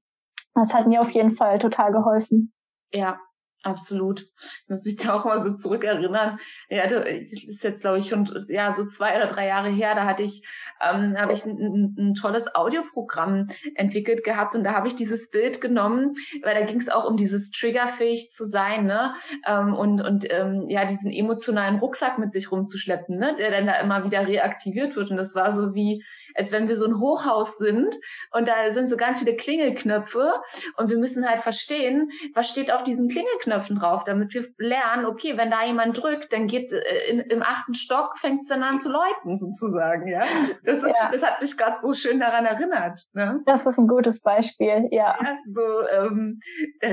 [0.54, 2.54] Das hat mir auf jeden Fall total geholfen.
[2.92, 3.20] Ja,
[3.64, 4.28] Absolut.
[4.42, 6.38] Ich muss mich da auch mal so zurückerinnern.
[6.70, 9.96] Ja, das ist jetzt, glaube ich, schon ja so zwei oder drei Jahre her.
[9.96, 10.46] Da hatte ich,
[10.82, 15.62] ähm, habe ich ein, ein, tolles Audioprogramm entwickelt gehabt und da habe ich dieses Bild
[15.62, 19.14] genommen, weil da ging es auch um dieses triggerfähig zu sein, ne?
[19.48, 23.38] Ähm, und und ähm, ja diesen emotionalen Rucksack mit sich rumzuschleppen, ne?
[23.38, 25.10] Der dann da immer wieder reaktiviert wird.
[25.10, 26.04] Und das war so wie,
[26.36, 27.96] als wenn wir so ein Hochhaus sind
[28.32, 30.34] und da sind so ganz viele Klingelknöpfe
[30.76, 35.06] und wir müssen halt verstehen, was steht auf diesen Klingelknöpfen Knöpfen drauf, damit wir lernen,
[35.06, 38.64] okay, wenn da jemand drückt, dann geht äh, in, im achten Stock fängt es dann
[38.64, 40.22] an zu läuten sozusagen, ja.
[40.64, 41.12] Das, ja.
[41.12, 43.00] das hat mich gerade so schön daran erinnert.
[43.14, 43.42] Ne?
[43.46, 45.16] Das ist ein gutes Beispiel, ja.
[45.22, 46.40] ja so, ähm,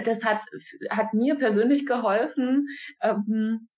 [0.05, 0.41] das hat
[0.91, 2.67] hat mir persönlich geholfen.
[3.01, 3.69] Ähm,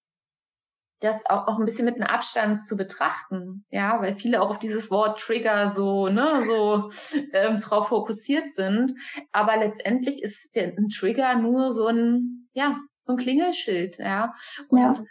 [1.02, 4.58] das auch, auch ein bisschen mit einem Abstand zu betrachten, ja, weil viele auch auf
[4.58, 6.90] dieses Wort Trigger so, ne, so
[7.32, 8.94] ähm, drauf fokussiert sind.
[9.32, 14.34] Aber letztendlich ist der ein Trigger nur so ein, ja, so ein Klingelschild, ja.
[14.68, 15.04] Und ja.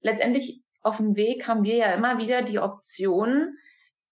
[0.00, 3.56] letztendlich auf dem Weg haben wir ja immer wieder die Option,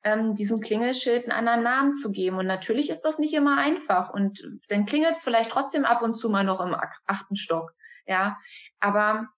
[0.03, 2.39] ähm, diesen Klingelschild einen anderen Namen zu geben.
[2.39, 4.13] Und natürlich ist das nicht immer einfach.
[4.13, 6.75] Und dann klingelt es vielleicht trotzdem ab und zu mal noch im
[7.07, 7.73] achten Stock.
[8.07, 8.39] Ja,
[8.79, 9.29] aber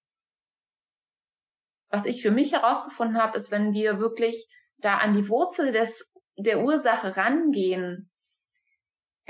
[1.88, 4.48] was ich für mich herausgefunden habe, ist, wenn wir wirklich
[4.78, 8.10] da an die Wurzel des, der Ursache rangehen,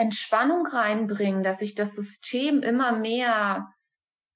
[0.03, 3.73] Entspannung reinbringen, dass sich das System immer mehr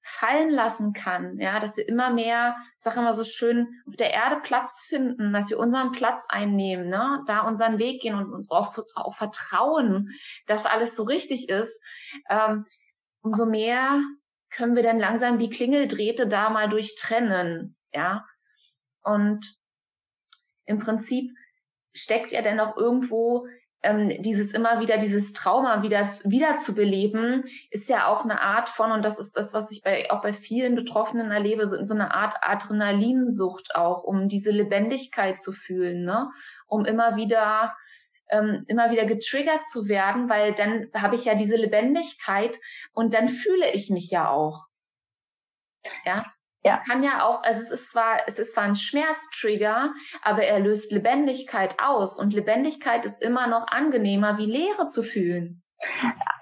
[0.01, 4.13] fallen lassen kann, ja, dass wir immer mehr, ich sage immer so schön, auf der
[4.13, 8.49] Erde Platz finden, dass wir unseren Platz einnehmen, ne, da unseren Weg gehen und uns
[8.49, 10.11] auch, auch vertrauen,
[10.45, 11.81] dass alles so richtig ist,
[12.29, 12.65] ähm,
[13.21, 13.99] umso mehr
[14.49, 18.25] können wir dann langsam die Klingeldrähte da mal durchtrennen ja.
[19.03, 19.57] Und
[20.65, 21.31] im Prinzip
[21.93, 23.47] steckt ja auch irgendwo
[23.83, 28.69] ähm, dieses immer wieder, dieses Trauma wieder, wieder zu beleben, ist ja auch eine Art
[28.69, 31.93] von, und das ist das, was ich bei, auch bei vielen Betroffenen erlebe, so, so
[31.93, 36.29] eine Art Adrenalinsucht auch, um diese Lebendigkeit zu fühlen, ne?
[36.65, 37.75] Um immer wieder,
[38.29, 42.57] ähm, immer wieder getriggert zu werden, weil dann habe ich ja diese Lebendigkeit
[42.93, 44.65] und dann fühle ich mich ja auch.
[46.05, 46.25] Ja.
[46.67, 46.83] Ja.
[46.85, 50.91] Kann ja auch, also es ist zwar, es ist zwar ein Schmerztrigger, aber er löst
[50.91, 55.63] Lebendigkeit aus und Lebendigkeit ist immer noch angenehmer, wie Leere zu fühlen.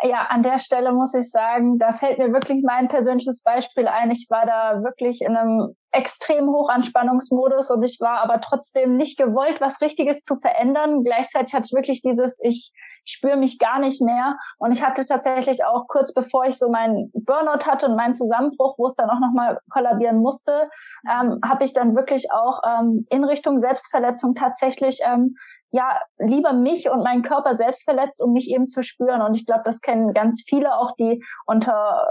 [0.04, 4.12] Ja, an der Stelle muss ich sagen, da fällt mir wirklich mein persönliches Beispiel ein.
[4.12, 9.62] Ich war da wirklich in einem extrem Hochanspannungsmodus und ich war aber trotzdem nicht gewollt,
[9.62, 11.04] was Richtiges zu verändern.
[11.04, 12.72] Gleichzeitig hatte ich wirklich dieses, ich
[13.06, 14.38] spüre mich gar nicht mehr.
[14.58, 18.76] Und ich hatte tatsächlich auch kurz bevor ich so meinen Burnout hatte und meinen Zusammenbruch,
[18.78, 20.70] wo es dann auch nochmal kollabieren musste,
[21.10, 25.36] ähm, habe ich dann wirklich auch ähm, in Richtung Selbstverletzung tatsächlich ähm,
[25.72, 29.22] ja lieber mich und meinen Körper selbst verletzt, um mich eben zu spüren.
[29.22, 32.08] Und ich glaube, das kennen ganz viele auch, die unter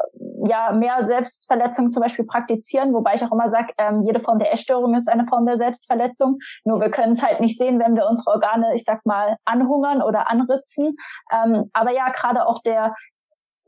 [0.46, 4.52] ja mehr Selbstverletzung zum Beispiel praktizieren, wobei ich auch immer sage, ähm, jede Form der
[4.52, 6.38] Essstörung ist eine Form der Selbstverletzung.
[6.64, 10.02] Nur wir können es halt nicht sehen, wenn wir unsere Organe, ich sag mal, anhungern
[10.02, 10.96] oder anritzen.
[11.32, 12.94] Ähm, aber ja, gerade auch der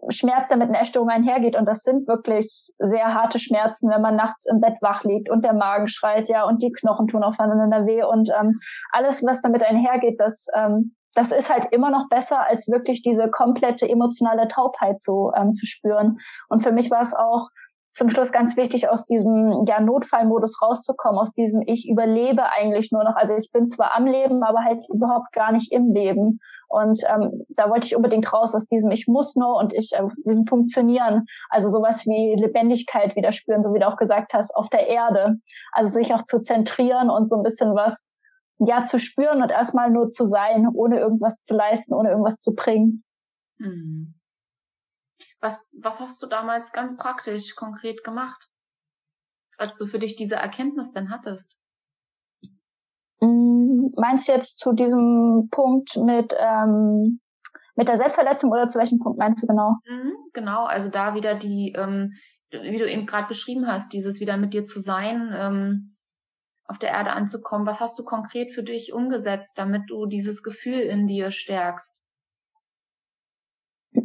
[0.09, 1.57] Schmerz, der mit einer Essstörung einhergeht.
[1.57, 5.45] Und das sind wirklich sehr harte Schmerzen, wenn man nachts im Bett wach liegt und
[5.45, 8.55] der Magen schreit, ja, und die Knochen tun aufeinander weh und ähm,
[8.93, 13.31] alles, was damit einhergeht, das, ähm, das ist halt immer noch besser, als wirklich diese
[13.31, 16.19] komplette emotionale Taubheit zu, ähm, zu spüren.
[16.49, 17.49] Und für mich war es auch
[17.95, 23.03] zum Schluss ganz wichtig, aus diesem ja, Notfallmodus rauszukommen, aus diesem Ich überlebe eigentlich nur
[23.03, 23.17] noch.
[23.17, 26.41] Also ich bin zwar am Leben, aber halt überhaupt gar nicht im Leben.
[26.69, 30.01] Und ähm, da wollte ich unbedingt raus aus diesem Ich muss nur und ich äh,
[30.01, 31.27] aus diesem Funktionieren.
[31.49, 35.37] Also sowas wie Lebendigkeit wieder spüren, so wie du auch gesagt hast, auf der Erde.
[35.73, 38.17] Also sich auch zu zentrieren und so ein bisschen was
[38.59, 42.55] ja zu spüren und erstmal nur zu sein, ohne irgendwas zu leisten, ohne irgendwas zu
[42.55, 43.05] bringen.
[43.59, 44.14] Mhm.
[45.41, 48.49] Was, was hast du damals ganz praktisch, konkret gemacht,
[49.59, 51.55] als du für dich diese Erkenntnis denn hattest?
[53.21, 53.56] Mm,
[53.97, 57.20] meinst du jetzt zu diesem Punkt mit, ähm,
[57.74, 59.76] mit der Selbstverletzung oder zu welchem Punkt meinst du genau?
[59.87, 62.12] Mhm, genau, also da wieder die, ähm,
[62.51, 65.97] wie du eben gerade beschrieben hast, dieses wieder mit dir zu sein, ähm,
[66.68, 67.66] auf der Erde anzukommen.
[67.66, 72.03] Was hast du konkret für dich umgesetzt, damit du dieses Gefühl in dir stärkst?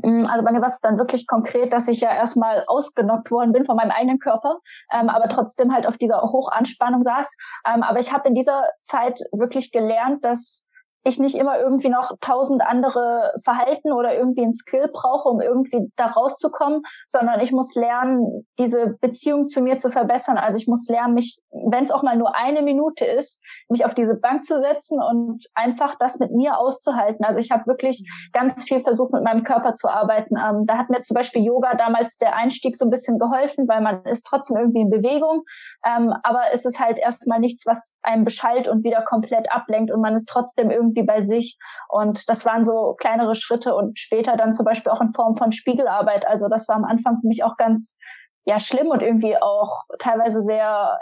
[0.03, 3.51] Mm, also bei mir war es dann wirklich konkret, dass ich ja erstmal ausgenockt worden
[3.51, 4.59] bin von meinem eigenen Körper,
[4.91, 7.35] ähm, aber trotzdem halt auf dieser Hochanspannung saß.
[7.67, 10.67] Ähm, aber ich habe in dieser Zeit wirklich gelernt, dass
[11.03, 15.91] ich nicht immer irgendwie noch tausend andere Verhalten oder irgendwie ein Skill brauche, um irgendwie
[15.95, 20.37] da rauszukommen, sondern ich muss lernen, diese Beziehung zu mir zu verbessern.
[20.37, 23.93] Also ich muss lernen, mich, wenn es auch mal nur eine Minute ist, mich auf
[23.93, 27.25] diese Bank zu setzen und einfach das mit mir auszuhalten.
[27.25, 30.35] Also ich habe wirklich ganz viel versucht, mit meinem Körper zu arbeiten.
[30.37, 33.81] Ähm, da hat mir zum Beispiel Yoga damals der Einstieg so ein bisschen geholfen, weil
[33.81, 35.43] man ist trotzdem irgendwie in Bewegung,
[35.85, 40.01] ähm, aber es ist halt erstmal nichts, was einem beschallt und wieder komplett ablenkt und
[40.01, 41.57] man ist trotzdem irgendwie irgendwie bei sich.
[41.89, 45.51] Und das waren so kleinere Schritte und später dann zum Beispiel auch in Form von
[45.51, 46.27] Spiegelarbeit.
[46.27, 47.97] Also das war am Anfang für mich auch ganz
[48.45, 50.97] ja schlimm und irgendwie auch teilweise sehr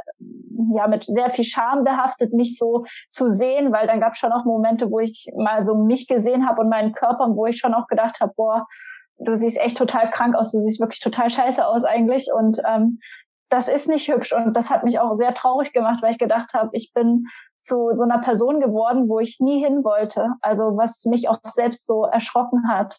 [0.73, 4.31] ja mit sehr viel Scham behaftet, mich so zu sehen, weil dann gab es schon
[4.31, 7.73] auch Momente, wo ich mal so mich gesehen habe und meinen Körper, wo ich schon
[7.73, 8.67] auch gedacht habe, boah,
[9.19, 12.99] du siehst echt total krank aus, du siehst wirklich total scheiße aus eigentlich und ähm,
[13.49, 16.53] das ist nicht hübsch und das hat mich auch sehr traurig gemacht, weil ich gedacht
[16.53, 17.25] habe, ich bin
[17.61, 20.29] zu so einer Person geworden, wo ich nie hin wollte.
[20.41, 22.97] Also was mich auch selbst so erschrocken hat.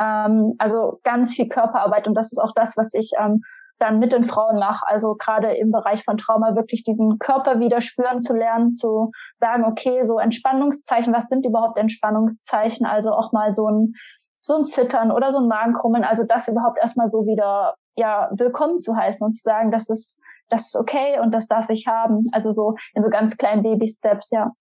[0.00, 3.42] Ähm, also ganz viel Körperarbeit und das ist auch das, was ich ähm,
[3.78, 4.86] dann mit den Frauen mache.
[4.86, 9.64] Also gerade im Bereich von Trauma wirklich diesen Körper wieder spüren zu lernen, zu sagen,
[9.64, 12.86] okay, so Entspannungszeichen, was sind überhaupt Entspannungszeichen?
[12.86, 13.94] Also auch mal so ein
[14.40, 18.78] so ein Zittern oder so ein Magenkrummeln, also das überhaupt erstmal so wieder ja willkommen
[18.78, 22.22] zu heißen und zu sagen, das ist das ist okay und das darf ich haben.
[22.32, 24.52] Also so in so ganz kleinen Baby-Steps, ja.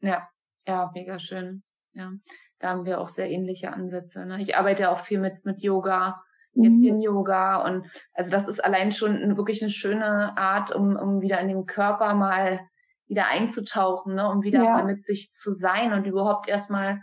[0.00, 0.28] Ja,
[0.66, 1.62] ja, mega schön.
[1.94, 2.10] Ja,
[2.58, 4.24] da haben wir auch sehr ähnliche Ansätze.
[4.24, 4.40] Ne?
[4.40, 6.22] Ich arbeite auch viel mit, mit Yoga,
[6.54, 6.84] jetzt mhm.
[6.84, 11.40] in Yoga und also das ist allein schon wirklich eine schöne Art, um, um wieder
[11.40, 12.60] in den Körper mal
[13.06, 14.28] wieder einzutauchen, ne?
[14.28, 14.70] um wieder ja.
[14.72, 17.02] mal mit sich zu sein und überhaupt erstmal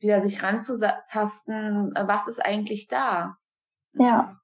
[0.00, 3.36] wieder sich ranzutasten, was ist eigentlich da?
[3.94, 4.36] Ja.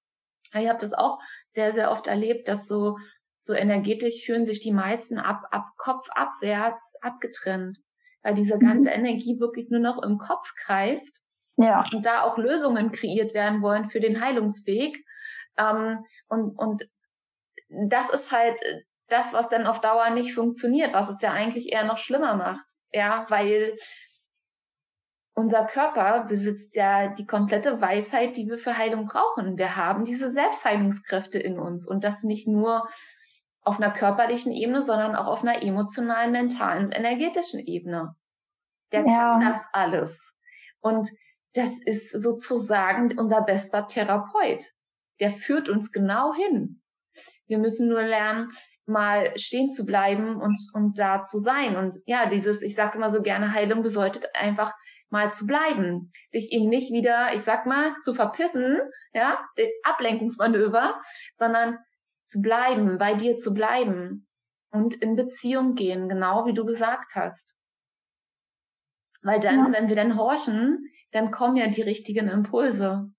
[0.53, 1.19] Ich habe das auch
[1.55, 2.99] sehr, sehr oft erlebt, dass so,
[3.41, 7.79] so energetisch fühlen sich die meisten ab, ab Kopf abwärts abgetrennt,
[8.23, 8.97] weil diese ganze mhm.
[8.97, 11.21] Energie wirklich nur noch im Kopf kreist.
[11.57, 11.85] Ja.
[11.93, 15.05] Und da auch Lösungen kreiert werden wollen für den Heilungsweg.
[15.57, 16.89] Ähm, und, und
[17.69, 18.61] das ist halt
[19.09, 22.67] das, was dann auf Dauer nicht funktioniert, was es ja eigentlich eher noch schlimmer macht.
[22.93, 23.77] Ja, weil
[25.35, 29.59] unser Körper besitzt ja die komplette Weisheit, die wir für Heilung brauchen.
[29.59, 32.89] Wir haben diese Selbstheilungskräfte in uns und das nicht nur
[33.63, 38.15] auf einer körperlichen Ebene, sondern auch auf einer emotionalen, mentalen und energetischen Ebene.
[38.93, 39.33] Der ja.
[39.33, 40.35] kann das alles.
[40.81, 41.09] Und
[41.55, 44.71] das ist sozusagen unser bester Therapeut.
[45.21, 46.83] Der führt uns genau hin.
[47.47, 48.53] Wir müssen nur lernen,
[48.87, 51.77] mal stehen zu bleiben und, und da zu sein.
[51.77, 54.75] Und ja, dieses, ich sage immer so gerne, Heilung bedeutet einfach
[55.15, 56.13] mal zu bleiben.
[56.35, 58.81] Dich eben nicht wieder, ich sag mal, zu verpissen,
[59.15, 59.39] ja,
[59.85, 61.01] Ablenkungsmanöver,
[61.35, 61.79] sondern
[62.27, 64.27] zu bleiben, bei dir zu bleiben
[64.71, 67.57] und in Beziehung gehen, genau wie du gesagt hast.
[69.23, 69.79] Weil dann, ja.
[69.79, 73.11] wenn wir dann horchen, dann kommen ja die richtigen Impulse.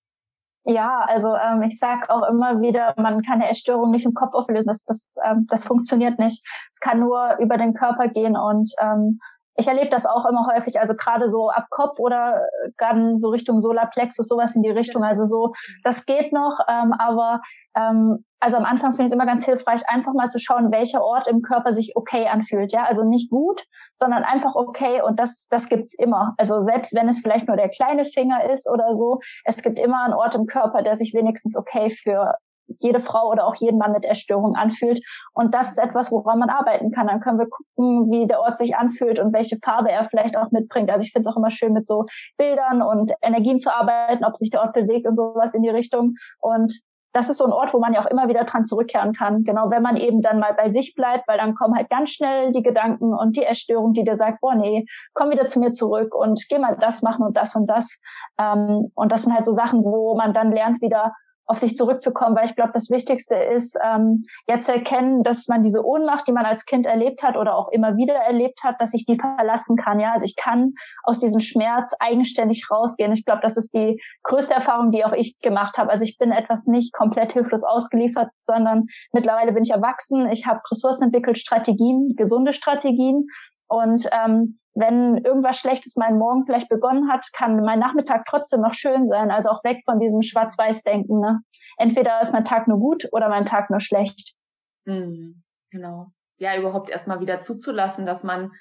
[0.68, 4.34] Ja, also ähm, ich sage auch immer wieder, man kann eine Essstörung nicht im Kopf
[4.34, 4.68] auflösen.
[4.68, 6.44] Das, das, ähm, das funktioniert nicht.
[6.72, 9.20] Es kann nur über den Körper gehen und ähm,
[9.58, 12.42] ich erlebe das auch immer häufig, also gerade so ab Kopf oder
[12.78, 15.04] dann so Richtung Solarplexus, sowas in die Richtung.
[15.04, 15.54] Also so,
[15.84, 17.42] das geht noch, ähm, aber
[17.76, 21.04] ähm, also am Anfang finde ich es immer ganz hilfreich, einfach mal zu schauen, welcher
[21.04, 22.74] Ort im Körper sich okay anfühlt.
[22.74, 23.64] Ja, also nicht gut,
[23.96, 26.36] sondern einfach okay und das, das gibt's immer.
[26.38, 30.04] Also selbst wenn es vielleicht nur der kleine Finger ist oder so, es gibt immer
[30.04, 32.36] einen Ort im Körper, der sich wenigstens okay für
[32.68, 35.00] jede Frau oder auch jeden Mann mit Essstörung anfühlt.
[35.34, 37.08] Und das ist etwas, woran man arbeiten kann.
[37.08, 40.52] Dann können wir gucken, wie der Ort sich anfühlt und welche Farbe er vielleicht auch
[40.52, 40.90] mitbringt.
[40.90, 42.06] Also ich finde es auch immer schön, mit so
[42.38, 46.16] Bildern und Energien zu arbeiten, ob sich der Ort bewegt und sowas in die Richtung.
[46.40, 46.82] Und
[47.16, 49.44] das ist so ein Ort, wo man ja auch immer wieder dran zurückkehren kann.
[49.46, 52.52] Genau, wenn man eben dann mal bei sich bleibt, weil dann kommen halt ganz schnell
[52.52, 56.14] die Gedanken und die Erstörung, die dir sagt, boah, nee, komm wieder zu mir zurück
[56.14, 58.00] und geh mal das machen und das und das.
[58.38, 61.14] Ähm, und das sind halt so Sachen, wo man dann lernt, wieder
[61.46, 65.64] auf sich zurückzukommen, weil ich glaube, das Wichtigste ist, ähm, ja zu erkennen, dass man
[65.64, 68.94] diese Ohnmacht, die man als Kind erlebt hat oder auch immer wieder erlebt hat, dass
[68.94, 70.00] ich die verlassen kann.
[70.00, 70.74] Ja, also ich kann
[71.04, 73.14] aus diesem Schmerz eigenständig rausgehen.
[73.14, 75.92] Ich glaube, das ist die größte Erfahrung, die auch ich gemacht habe.
[75.92, 80.30] Also ich bin etwas nicht komplett hilflos ausgeliefert, sondern mittlerweile bin ich erwachsen.
[80.32, 83.28] Ich habe Ressourcen entwickelt, Strategien, gesunde Strategien
[83.68, 88.74] und ähm, wenn irgendwas Schlechtes meinen Morgen vielleicht begonnen hat, kann mein Nachmittag trotzdem noch
[88.74, 89.32] schön sein.
[89.32, 91.20] Also auch weg von diesem Schwarz-Weiß-Denken.
[91.20, 91.40] Ne?
[91.78, 94.36] Entweder ist mein Tag nur gut oder mein Tag nur schlecht.
[94.84, 96.08] Mhm, genau.
[96.38, 98.52] Ja, überhaupt erstmal wieder zuzulassen, dass man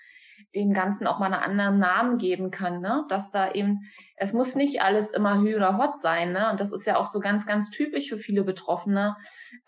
[0.54, 3.04] dem Ganzen auch mal einen anderen Namen geben kann, ne?
[3.08, 3.80] Dass da eben,
[4.16, 6.50] es muss nicht alles immer Hü oder Hot sein, ne?
[6.50, 9.16] Und das ist ja auch so ganz, ganz typisch für viele Betroffene.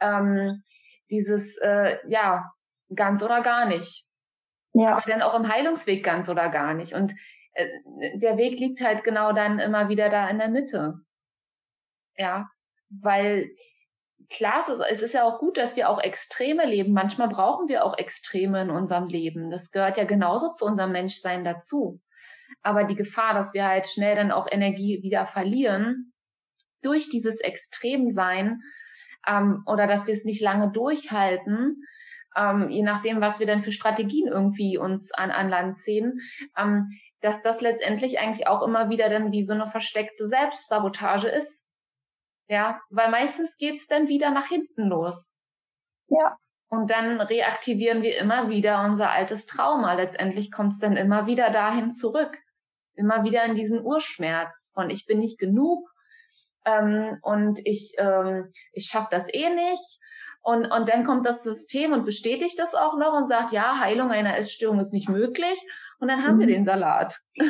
[0.01, 0.63] Ähm,
[1.11, 2.53] dieses, äh, ja,
[2.95, 4.06] ganz oder gar nicht.
[4.79, 4.97] Ja.
[4.97, 6.93] Aber dann auch im Heilungsweg ganz oder gar nicht.
[6.93, 7.15] Und
[7.55, 7.67] äh,
[8.17, 11.01] der Weg liegt halt genau dann immer wieder da in der Mitte.
[12.17, 12.51] Ja,
[12.91, 13.51] weil
[14.29, 16.93] klar, es ist, es ist ja auch gut, dass wir auch Extreme leben.
[16.93, 19.51] Manchmal brauchen wir auch Extreme in unserem Leben.
[19.51, 22.01] Das gehört ja genauso zu unserem Menschsein dazu.
[22.63, 26.13] Aber die Gefahr, dass wir halt schnell dann auch Energie wieder verlieren
[26.83, 28.61] durch dieses Extremsein
[29.27, 31.83] ähm, oder dass wir es nicht lange durchhalten,
[32.37, 36.21] ähm, je nachdem, was wir dann für Strategien irgendwie uns an, an Land ziehen,
[36.57, 41.65] ähm, dass das letztendlich eigentlich auch immer wieder dann wie so eine versteckte Selbstsabotage ist.
[42.49, 45.35] Ja, weil meistens geht's dann wieder nach hinten los.
[46.09, 46.37] Ja.
[46.69, 49.95] Und dann reaktivieren wir immer wieder unser altes Trauma.
[49.95, 52.39] Letztendlich kommt's dann immer wieder dahin zurück.
[52.95, 55.89] Immer wieder in diesen Urschmerz von ich bin nicht genug
[56.65, 59.99] ähm, und ich, ähm, ich schaff das eh nicht
[60.47, 64.13] und, und dann kommt das System und bestätigt das auch noch und sagt, ja, Heilung
[64.13, 65.61] einer Essstörung ist nicht möglich.
[65.99, 66.51] Und dann haben wir mhm.
[66.51, 67.19] den Salat.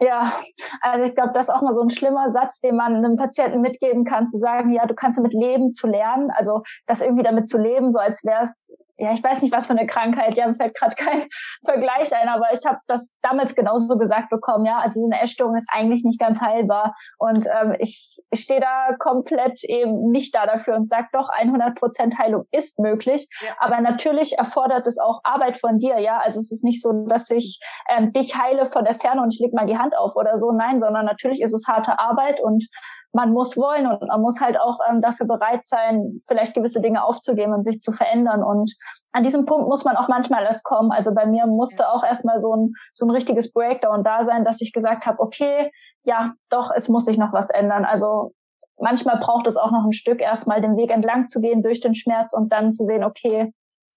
[0.00, 0.40] Ja,
[0.82, 3.62] also ich glaube, das ist auch mal so ein schlimmer Satz, den man einem Patienten
[3.62, 6.30] mitgeben kann, zu sagen, ja, du kannst damit leben, zu lernen.
[6.36, 9.66] Also das irgendwie damit zu leben, so als wäre es ja, ich weiß nicht, was
[9.66, 11.26] für eine Krankheit, ja, mir fällt gerade kein
[11.64, 15.68] Vergleich ein, aber ich habe das damals genauso gesagt bekommen, ja, also eine Essstörung ist
[15.72, 16.94] eigentlich nicht ganz heilbar.
[17.18, 21.74] Und ähm, ich, ich stehe da komplett eben nicht da dafür und sage doch, 100
[21.74, 23.52] Prozent Heilung ist möglich, ja.
[23.58, 27.30] aber natürlich erfordert es auch Arbeit von dir, ja, also es ist nicht so, dass
[27.30, 30.38] ich ähm, dich heile von der Ferne und ich leg mal die Hand auf oder
[30.38, 32.68] so, nein, sondern natürlich ist es harte Arbeit und
[33.14, 37.04] man muss wollen und man muss halt auch ähm, dafür bereit sein, vielleicht gewisse Dinge
[37.04, 38.42] aufzugeben und sich zu verändern.
[38.42, 38.74] Und
[39.12, 40.90] an diesem Punkt muss man auch manchmal erst kommen.
[40.90, 44.60] Also bei mir musste auch erstmal so ein, so ein richtiges Breakdown da sein, dass
[44.60, 45.70] ich gesagt habe, okay,
[46.02, 47.84] ja, doch, es muss sich noch was ändern.
[47.84, 48.32] Also
[48.78, 51.94] manchmal braucht es auch noch ein Stück, erstmal den Weg entlang zu gehen durch den
[51.94, 53.52] Schmerz und dann zu sehen, okay,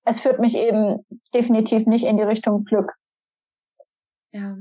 [0.06, 2.94] es führt mich eben definitiv nicht in die Richtung Glück.
[4.32, 4.58] Ja.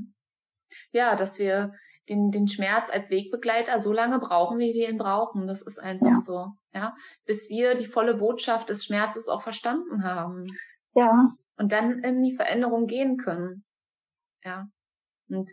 [0.93, 1.75] Ja, dass wir
[2.09, 5.47] den, den Schmerz als Wegbegleiter so lange brauchen, wie wir ihn brauchen.
[5.47, 6.21] Das ist einfach ja.
[6.25, 6.95] so, ja.
[7.25, 10.47] Bis wir die volle Botschaft des Schmerzes auch verstanden haben.
[10.95, 11.33] Ja.
[11.57, 13.65] Und dann in die Veränderung gehen können.
[14.45, 14.69] Ja.
[15.29, 15.51] Und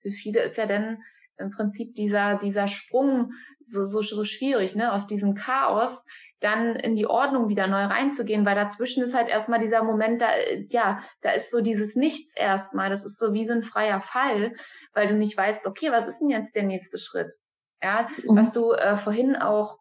[0.00, 1.02] für viele ist ja dann
[1.38, 6.04] im Prinzip dieser, dieser Sprung so, so, so schwierig, ne, aus diesem Chaos
[6.40, 10.28] dann in die Ordnung wieder neu reinzugehen, weil dazwischen ist halt erstmal dieser Moment, da,
[10.70, 14.52] ja, da ist so dieses Nichts erstmal, das ist so wie so ein freier Fall,
[14.92, 17.34] weil du nicht weißt, okay, was ist denn jetzt der nächste Schritt?
[17.82, 18.36] Ja, mhm.
[18.36, 19.78] was du äh, vorhin auch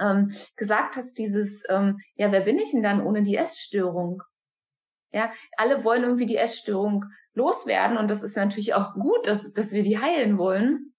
[0.00, 4.22] ähm, gesagt hast, dieses, ähm, ja, wer bin ich denn dann ohne die Essstörung?
[5.12, 7.04] Ja, alle wollen irgendwie die Essstörung
[7.34, 10.94] loswerden und das ist natürlich auch gut, dass, dass wir die heilen wollen.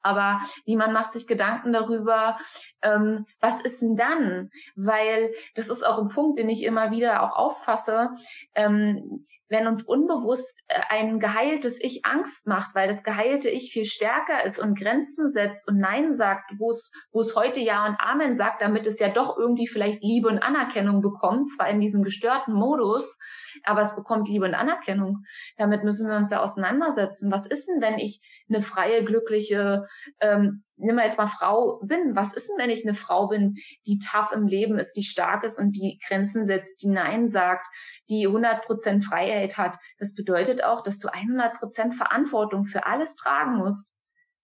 [0.00, 2.38] Aber niemand macht sich Gedanken darüber,
[2.82, 4.50] ähm, was ist denn dann?
[4.76, 8.10] Weil das ist auch ein Punkt, den ich immer wieder auch auffasse.
[8.54, 13.84] Ähm, wenn uns unbewusst äh, ein geheiltes Ich Angst macht, weil das geheilte Ich viel
[13.84, 17.96] stärker ist und Grenzen setzt und Nein sagt, wo es, wo es heute Ja und
[17.98, 22.02] Amen sagt, damit es ja doch irgendwie vielleicht Liebe und Anerkennung bekommt, zwar in diesem
[22.02, 23.18] gestörten Modus,
[23.64, 25.24] aber es bekommt Liebe und Anerkennung.
[25.56, 27.30] Damit müssen wir uns ja auseinandersetzen.
[27.30, 29.86] Was ist denn, wenn ich eine freie, glückliche,
[30.20, 32.14] ähm, nimm mal jetzt mal Frau bin.
[32.16, 33.56] Was ist denn, wenn ich eine Frau bin,
[33.86, 37.66] die tough im Leben ist, die stark ist und die Grenzen setzt, die Nein sagt,
[38.08, 39.76] die 100% Freiheit hat?
[39.98, 43.86] Das bedeutet auch, dass du 100% Verantwortung für alles tragen musst.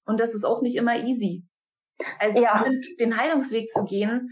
[0.05, 1.45] Und das ist auch nicht immer easy.
[2.18, 2.64] Also ja.
[2.99, 4.28] den Heilungsweg zu gehen,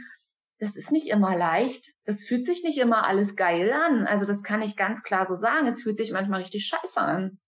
[0.58, 1.92] das ist nicht immer leicht.
[2.04, 4.06] Das fühlt sich nicht immer alles geil an.
[4.06, 5.66] Also das kann ich ganz klar so sagen.
[5.66, 7.38] Es fühlt sich manchmal richtig scheiße an.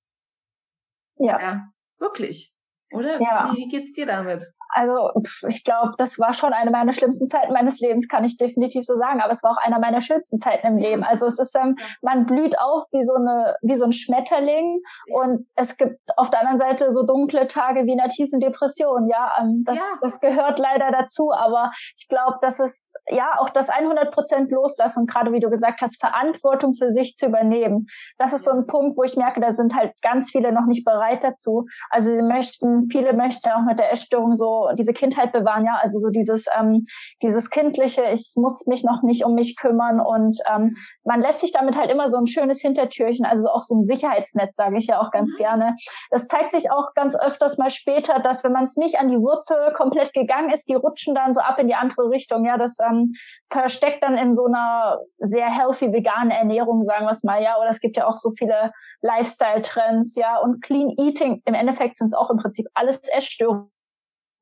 [1.16, 1.40] Ja.
[1.40, 2.53] ja wirklich.
[2.94, 3.20] Oder?
[3.20, 3.50] Ja.
[3.52, 4.44] Wie, wie geht's dir damit?
[4.74, 5.10] Also
[5.48, 8.96] ich glaube, das war schon eine meiner schlimmsten Zeiten meines Lebens, kann ich definitiv so
[8.96, 9.20] sagen.
[9.20, 11.04] Aber es war auch einer meiner schönsten Zeiten im Leben.
[11.04, 14.80] Also es ist, ähm, man blüht auf wie so eine, wie so ein Schmetterling.
[15.12, 19.08] Und es gibt auf der anderen Seite so dunkle Tage wie in einer tiefen Depression.
[19.08, 19.84] Ja, ähm, das, ja.
[20.00, 21.30] das gehört leider dazu.
[21.32, 25.82] Aber ich glaube, dass es ja auch das 100 Prozent loslassen, gerade wie du gesagt
[25.82, 27.86] hast, Verantwortung für sich zu übernehmen.
[28.18, 30.84] Das ist so ein Punkt, wo ich merke, da sind halt ganz viele noch nicht
[30.84, 31.66] bereit dazu.
[31.90, 35.98] Also sie möchten, viele möchten auch mit der Essstörung so diese Kindheit bewahren, ja, also
[35.98, 36.84] so dieses, ähm,
[37.22, 41.52] dieses kindliche, ich muss mich noch nicht um mich kümmern und ähm, man lässt sich
[41.52, 45.00] damit halt immer so ein schönes Hintertürchen, also auch so ein Sicherheitsnetz, sage ich ja
[45.00, 45.38] auch ganz mhm.
[45.38, 45.76] gerne.
[46.10, 49.18] Das zeigt sich auch ganz öfters mal später, dass wenn man es nicht an die
[49.18, 52.78] Wurzel komplett gegangen ist, die rutschen dann so ab in die andere Richtung, ja, das
[52.80, 53.12] ähm,
[53.50, 57.68] versteckt dann in so einer sehr healthy veganen Ernährung, sagen wir es mal, ja, oder
[57.68, 62.14] es gibt ja auch so viele Lifestyle-Trends, ja, und Clean Eating, im Endeffekt sind es
[62.14, 63.73] auch im Prinzip alles Essstörungen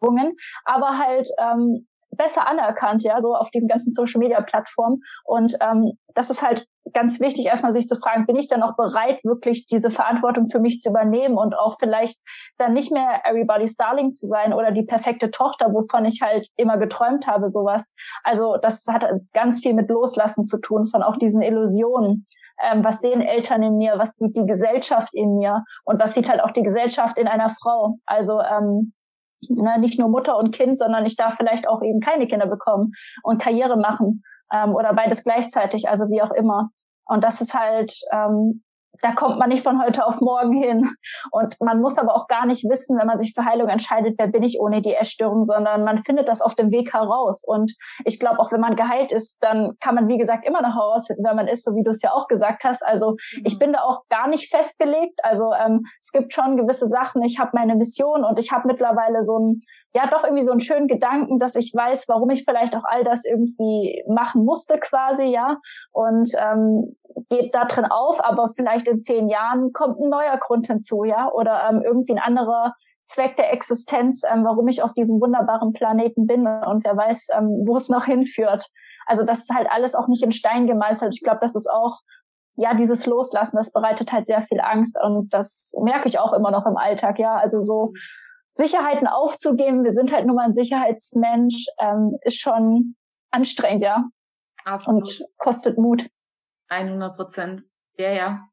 [0.03, 1.87] Übungen, aber halt ähm,
[2.17, 5.01] besser anerkannt, ja, so auf diesen ganzen Social Media Plattformen.
[5.25, 8.77] Und ähm, das ist halt ganz wichtig, erstmal sich zu fragen, bin ich dann auch
[8.77, 12.19] bereit, wirklich diese Verantwortung für mich zu übernehmen und auch vielleicht
[12.59, 16.77] dann nicht mehr everybody's darling zu sein oder die perfekte Tochter, wovon ich halt immer
[16.77, 17.93] geträumt habe, sowas.
[18.25, 22.27] Also das hat ganz viel mit Loslassen zu tun von auch diesen Illusionen.
[22.63, 26.29] Ähm, was sehen Eltern in mir, was sieht die Gesellschaft in mir und was sieht
[26.29, 27.97] halt auch die Gesellschaft in einer Frau.
[28.07, 28.93] Also ähm,
[29.49, 32.93] ne, nicht nur Mutter und Kind, sondern ich darf vielleicht auch eben keine Kinder bekommen
[33.23, 34.23] und Karriere machen
[34.53, 36.71] ähm, oder beides gleichzeitig, also wie auch immer.
[37.07, 38.63] Und das ist halt ähm,
[39.03, 40.89] da kommt man nicht von heute auf morgen hin.
[41.33, 44.29] Und man muss aber auch gar nicht wissen, wenn man sich für Heilung entscheidet, wer
[44.29, 47.43] bin ich ohne die Essstörung, sondern man findet das auf dem Weg heraus.
[47.45, 47.75] Und
[48.05, 51.25] ich glaube, auch wenn man geheilt ist, dann kann man, wie gesagt, immer noch herausfinden,
[51.25, 52.85] wer man ist, so wie du es ja auch gesagt hast.
[52.87, 53.43] Also mhm.
[53.45, 55.19] ich bin da auch gar nicht festgelegt.
[55.25, 57.23] Also ähm, es gibt schon gewisse Sachen.
[57.23, 59.61] Ich habe meine Mission und ich habe mittlerweile so ein
[59.95, 63.05] ja doch irgendwie so einen schönen Gedanken, dass ich weiß, warum ich vielleicht auch all
[63.05, 65.59] das irgendwie machen musste quasi, ja.
[65.93, 66.97] Und ähm,
[67.31, 71.31] geht da drin auf, aber vielleicht in zehn Jahren kommt ein neuer Grund hinzu, ja,
[71.31, 76.27] oder ähm, irgendwie ein anderer Zweck der Existenz, ähm, warum ich auf diesem wunderbaren Planeten
[76.27, 78.69] bin und wer weiß, ähm, wo es noch hinführt.
[79.07, 81.15] Also das ist halt alles auch nicht in Stein gemeißelt.
[81.15, 81.99] Ich glaube, das ist auch
[82.57, 86.51] ja, dieses Loslassen, das bereitet halt sehr viel Angst und das merke ich auch immer
[86.51, 87.35] noch im Alltag, ja.
[87.37, 87.93] Also so
[88.51, 92.95] Sicherheiten aufzugeben, wir sind halt nur mal ein Sicherheitsmensch, ähm, ist schon
[93.31, 94.05] anstrengend, ja.
[94.65, 95.03] Absolut.
[95.03, 96.07] Und kostet Mut.
[96.73, 97.63] 100 Prozent.
[97.97, 98.49] Ja, ja.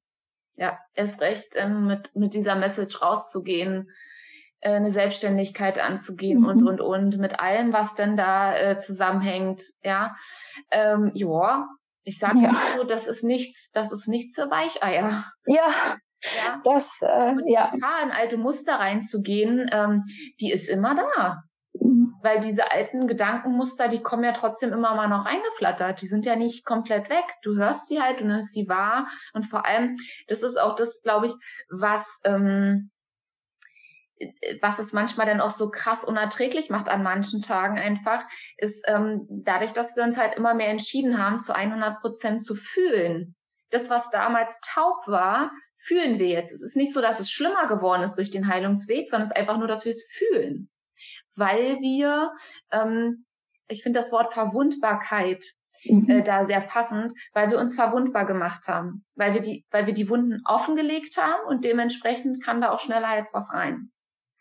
[0.56, 3.90] Ja, erst recht, ähm, mit, mit dieser Message rauszugehen,
[4.60, 6.46] äh, eine Selbstständigkeit anzugehen mhm.
[6.46, 10.16] und, und, und, mit allem, was denn da äh, zusammenhängt, ja.
[10.70, 11.66] Ähm, ja,
[12.04, 12.56] ich sage ja.
[12.76, 15.24] so, das ist nichts, das ist nichts für Weicheier.
[15.46, 15.98] Ja.
[16.38, 16.62] Ja.
[16.66, 17.70] Das, äh, und ja.
[17.72, 20.04] Gefahr, in alte Muster reinzugehen, ähm,
[20.42, 21.44] die ist immer da.
[22.22, 26.02] Weil diese alten Gedankenmuster, die kommen ja trotzdem immer mal noch eingeflattert.
[26.02, 27.26] Die sind ja nicht komplett weg.
[27.44, 29.08] Du hörst sie halt, du nimmst sie wahr.
[29.34, 29.98] Und vor allem,
[30.28, 31.34] das ist auch das, glaube ich,
[31.70, 32.92] was, ähm,
[34.62, 38.26] was es manchmal dann auch so krass unerträglich macht an manchen Tagen einfach,
[38.58, 42.56] ist ähm, dadurch, dass wir uns halt immer mehr entschieden haben, zu 100 Prozent zu
[42.56, 43.36] fühlen.
[43.70, 46.52] Das, was damals taub war, fühlen wir jetzt.
[46.52, 49.38] Es ist nicht so, dass es schlimmer geworden ist durch den Heilungsweg, sondern es ist
[49.38, 50.70] einfach nur, dass wir es fühlen.
[51.40, 52.34] Weil wir,
[52.72, 53.26] ähm,
[53.68, 55.44] ich finde das Wort Verwundbarkeit
[55.86, 56.10] mhm.
[56.10, 59.94] äh, da sehr passend, weil wir uns verwundbar gemacht haben, weil wir die, weil wir
[59.94, 63.92] die Wunden offengelegt haben und dementsprechend kann da auch schneller jetzt was rein.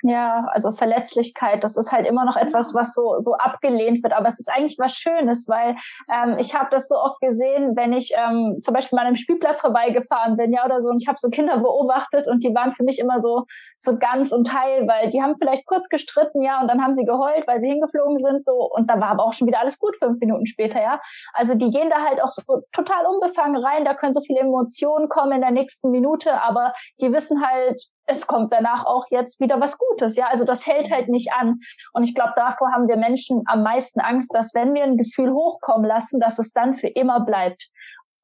[0.02, 4.12] Ja, also Verletzlichkeit, das ist halt immer noch etwas, was so so abgelehnt wird.
[4.12, 5.74] Aber es ist eigentlich was Schönes, weil
[6.08, 9.16] ähm, ich habe das so oft gesehen, wenn ich ähm, zum Beispiel mal an einem
[9.16, 12.72] Spielplatz vorbeigefahren bin, ja oder so, und ich habe so Kinder beobachtet und die waren
[12.72, 13.46] für mich immer so
[13.76, 17.04] so ganz und teil, weil die haben vielleicht kurz gestritten, ja, und dann haben sie
[17.04, 19.96] geheult, weil sie hingeflogen sind, so und da war aber auch schon wieder alles gut
[19.96, 21.00] fünf Minuten später, ja.
[21.32, 22.42] Also die gehen da halt auch so
[22.72, 27.12] total unbefangen rein, da können so viele Emotionen kommen in der nächsten Minute, aber die
[27.12, 30.16] wissen halt, es kommt danach auch jetzt wieder was Gutes.
[30.16, 31.60] Ja, also das hält halt nicht an.
[31.92, 35.30] Und ich glaube, davor haben wir Menschen am meisten Angst, dass wenn wir ein Gefühl
[35.30, 37.68] hochkommen lassen, dass es dann für immer bleibt.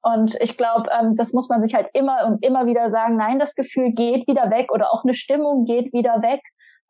[0.01, 3.39] Und ich glaube, ähm, das muss man sich halt immer und immer wieder sagen, nein,
[3.39, 6.41] das Gefühl geht wieder weg oder auch eine Stimmung geht wieder weg.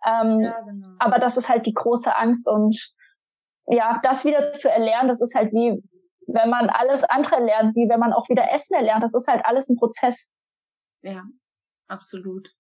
[0.07, 0.89] Ähm, ja, genau.
[1.01, 2.93] Aber das ist halt die große Angst und
[3.67, 5.83] ja, das wieder zu erlernen, das ist halt wie,
[6.27, 9.03] wenn man alles andere lernt, wie wenn man auch wieder Essen erlernt.
[9.03, 10.31] Das ist halt alles ein Prozess.
[11.03, 11.23] Ja,
[11.89, 12.51] absolut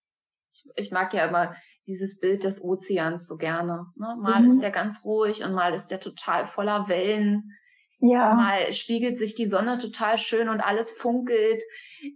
[0.76, 1.54] ich, ich mag ja immer
[1.86, 3.86] dieses Bild des Ozeans so gerne.
[3.96, 4.16] Ne?
[4.20, 4.48] Mal mhm.
[4.48, 7.52] ist der ganz ruhig und mal ist der total voller Wellen.
[7.98, 8.34] Ja.
[8.34, 11.62] Mal spiegelt sich die Sonne total schön und alles funkelt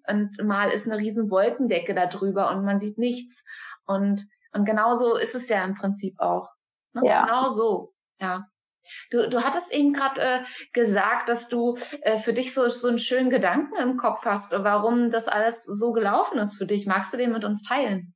[0.06, 3.42] und mal ist eine riesen Wolkendecke da drüber und man sieht nichts.
[3.86, 6.50] Und, und genauso ist es ja im Prinzip auch.
[6.92, 7.02] Ne?
[7.04, 7.24] Ja.
[7.24, 8.46] Genau so, ja.
[9.10, 12.98] Du, du hattest eben gerade äh, gesagt, dass du äh, für dich so, so einen
[12.98, 16.86] schönen Gedanken im Kopf hast, warum das alles so gelaufen ist für dich.
[16.86, 18.14] Magst du den mit uns teilen?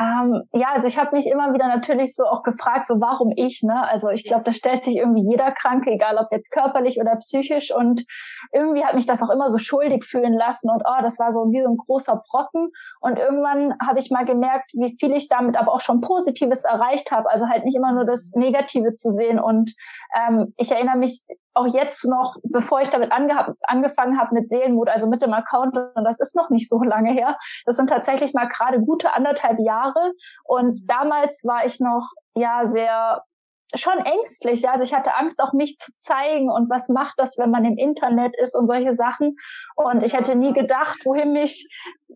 [0.00, 3.62] Ähm, ja, also ich habe mich immer wieder natürlich so auch gefragt, so warum ich,
[3.62, 3.86] ne?
[3.86, 7.70] Also ich glaube, da stellt sich irgendwie jeder Kranke, egal ob jetzt körperlich oder psychisch.
[7.74, 8.06] Und
[8.52, 11.40] irgendwie hat mich das auch immer so schuldig fühlen lassen und oh, das war so
[11.52, 12.70] wie so ein großer Brocken.
[13.00, 17.10] Und irgendwann habe ich mal gemerkt, wie viel ich damit aber auch schon Positives erreicht
[17.10, 17.28] habe.
[17.28, 19.38] Also halt nicht immer nur das Negative zu sehen.
[19.38, 19.74] Und
[20.16, 21.26] ähm, ich erinnere mich
[21.60, 25.76] auch jetzt noch, bevor ich damit ange angefangen habe mit Seelenmut, also mit dem Account,
[25.76, 27.36] und das ist noch nicht so lange her,
[27.66, 30.12] das sind tatsächlich mal gerade gute anderthalb Jahre.
[30.44, 33.24] Und damals war ich noch ja sehr
[33.74, 34.62] schon ängstlich.
[34.62, 34.72] Ja?
[34.72, 37.76] Also ich hatte Angst, auch mich zu zeigen und was macht das, wenn man im
[37.76, 39.36] Internet ist und solche Sachen.
[39.76, 41.68] Und ich hätte nie gedacht, wohin mich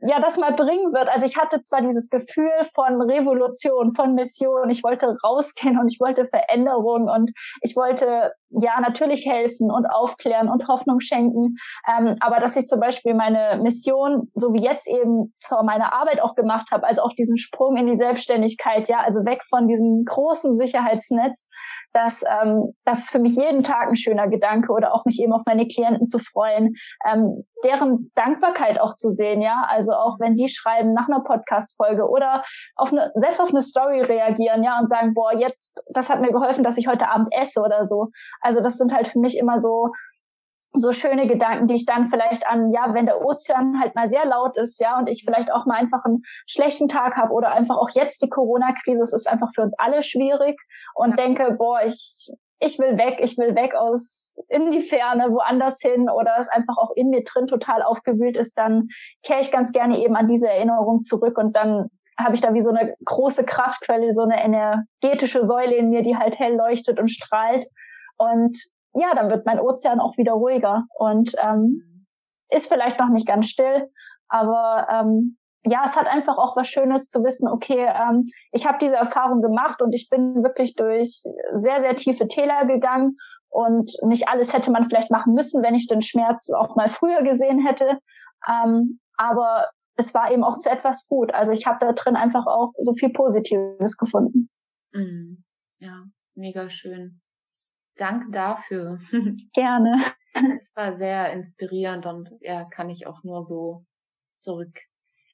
[0.03, 1.09] ja das mal bringen wird.
[1.09, 4.69] Also ich hatte zwar dieses Gefühl von Revolution, von Mission.
[4.71, 7.31] Ich wollte rausgehen und ich wollte Veränderung und
[7.61, 11.57] ich wollte ja natürlich helfen und aufklären und Hoffnung schenken.
[11.89, 16.23] Ähm, aber dass ich zum Beispiel meine Mission, so wie jetzt eben zur meiner Arbeit
[16.23, 20.05] auch gemacht habe, also auch diesen Sprung in die Selbstständigkeit, ja, also weg von diesem
[20.05, 21.49] großen Sicherheitsnetz,
[21.95, 25.33] dass ähm, das ist für mich jeden Tag ein schöner Gedanke oder auch mich eben
[25.33, 26.75] auf meine Klienten zu freuen,
[27.09, 32.09] ähm, deren Dankbarkeit auch zu sehen, ja, also auch wenn die schreiben nach einer Podcast-Folge
[32.09, 32.43] oder
[32.77, 36.33] auf eine, selbst auf eine Story reagieren, ja, und sagen, boah, jetzt, das hat mir
[36.33, 38.09] geholfen, dass ich heute Abend esse oder so.
[38.45, 39.91] Also das sind halt für mich immer so
[40.77, 44.27] so schöne Gedanken, die ich dann vielleicht an, ja, wenn der Ozean halt mal sehr
[44.27, 47.77] laut ist, ja, und ich vielleicht auch mal einfach einen schlechten Tag habe oder einfach
[47.77, 50.61] auch jetzt die Corona-Krise, es ist einfach für uns alle schwierig
[50.95, 51.17] und ja.
[51.17, 52.29] denke, boah, ich,
[52.59, 56.77] ich will weg, ich will weg aus in die Ferne, woanders hin oder es einfach
[56.77, 58.89] auch in mir drin total aufgewühlt ist, dann
[59.23, 61.89] kehre ich ganz gerne eben an diese Erinnerung zurück und dann
[62.19, 66.17] habe ich da wie so eine große Kraftquelle, so eine energetische Säule in mir, die
[66.17, 67.67] halt hell leuchtet und strahlt.
[68.17, 68.57] Und
[68.95, 72.07] ja, dann wird mein Ozean auch wieder ruhiger und ähm,
[72.51, 73.91] ist vielleicht noch nicht ganz still,
[74.29, 75.37] aber ähm,
[75.67, 79.41] ja, es hat einfach auch was Schönes zu wissen, okay, ähm, ich habe diese Erfahrung
[79.41, 81.23] gemacht und ich bin wirklich durch
[81.55, 83.17] sehr, sehr tiefe Täler gegangen
[83.49, 87.23] und nicht alles hätte man vielleicht machen müssen, wenn ich den Schmerz auch mal früher
[87.23, 87.99] gesehen hätte.
[88.49, 91.33] Ähm, aber es war eben auch zu etwas gut.
[91.33, 94.51] Also ich habe da drin einfach auch so viel Positives gefunden.
[94.93, 95.45] Mhm.
[95.79, 96.05] Ja,
[96.35, 97.21] mega schön.
[97.97, 98.99] Danke dafür.
[99.55, 99.97] Gerne.
[100.61, 103.85] Es war sehr inspirierend und ja, kann ich auch nur so
[104.37, 104.81] zurück,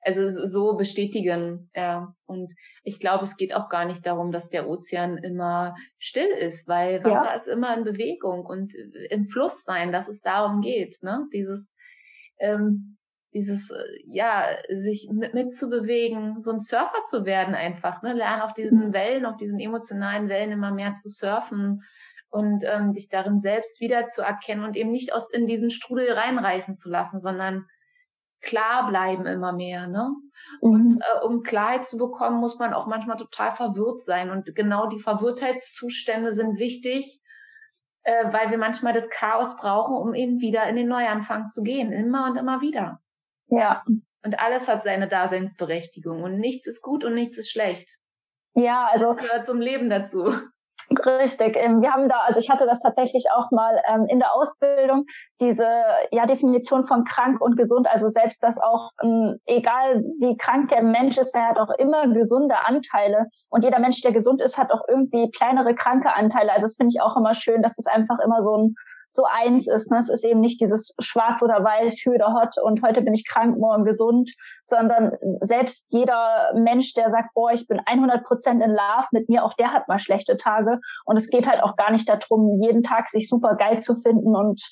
[0.02, 1.70] also so bestätigen.
[1.74, 2.14] Ja.
[2.26, 2.52] Und
[2.82, 7.02] ich glaube, es geht auch gar nicht darum, dass der Ozean immer still ist, weil
[7.02, 7.34] Wasser ja.
[7.34, 8.74] ist immer in Bewegung und
[9.10, 11.26] im Fluss sein, dass es darum geht, ne?
[11.32, 11.74] Dieses,
[12.38, 12.98] ähm,
[13.32, 13.72] dieses,
[14.04, 18.12] ja, sich mit, mitzubewegen, so ein Surfer zu werden einfach, ne?
[18.12, 18.92] Lernen auf diesen mhm.
[18.92, 21.82] Wellen, auf diesen emotionalen Wellen immer mehr zu surfen
[22.30, 26.12] und ähm, dich darin selbst wieder zu erkennen und eben nicht aus in diesen Strudel
[26.12, 27.66] reinreißen zu lassen, sondern
[28.40, 30.10] klar bleiben immer mehr, ne?
[30.62, 30.70] Mhm.
[30.70, 34.30] Und äh, um Klarheit zu bekommen, muss man auch manchmal total verwirrt sein.
[34.30, 37.20] Und genau die Verwirrtheitszustände sind wichtig,
[38.02, 41.92] äh, weil wir manchmal das Chaos brauchen, um eben wieder in den Neuanfang zu gehen.
[41.92, 43.00] Immer und immer wieder.
[43.48, 43.82] Ja.
[44.22, 47.98] Und alles hat seine Daseinsberechtigung und nichts ist gut und nichts ist schlecht.
[48.54, 49.14] Ja, also.
[49.14, 50.32] Das gehört zum Leben dazu.
[50.98, 51.56] Richtig.
[51.56, 55.04] Ähm, wir haben da, also ich hatte das tatsächlich auch mal ähm, in der Ausbildung,
[55.40, 55.66] diese
[56.10, 57.86] ja, Definition von krank und gesund.
[57.88, 62.08] Also selbst, dass auch, ähm, egal wie krank der Mensch ist, er hat auch immer
[62.08, 63.26] gesunde Anteile.
[63.50, 66.50] Und jeder Mensch, der gesund ist, hat auch irgendwie kleinere kranke Anteile.
[66.50, 68.74] Also das finde ich auch immer schön, dass es einfach immer so ein
[69.10, 69.90] so eins ist.
[69.90, 69.98] Ne?
[69.98, 73.26] Es ist eben nicht dieses Schwarz oder Weiß, Hü oder Hot und heute bin ich
[73.28, 74.32] krank, morgen gesund,
[74.62, 79.44] sondern selbst jeder Mensch, der sagt, boah, ich bin 100 Prozent in Love mit mir,
[79.44, 80.80] auch der hat mal schlechte Tage.
[81.04, 84.34] Und es geht halt auch gar nicht darum, jeden Tag sich super geil zu finden
[84.36, 84.62] und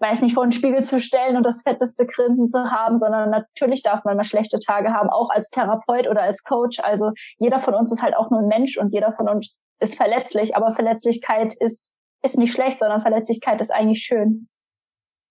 [0.00, 3.82] weiß nicht, vor den Spiegel zu stellen und das fetteste Grinsen zu haben, sondern natürlich
[3.82, 6.80] darf man mal schlechte Tage haben, auch als Therapeut oder als Coach.
[6.80, 9.96] Also jeder von uns ist halt auch nur ein Mensch und jeder von uns ist
[9.96, 14.48] verletzlich, aber Verletzlichkeit ist ist nicht schlecht, sondern Verletzlichkeit ist eigentlich schön.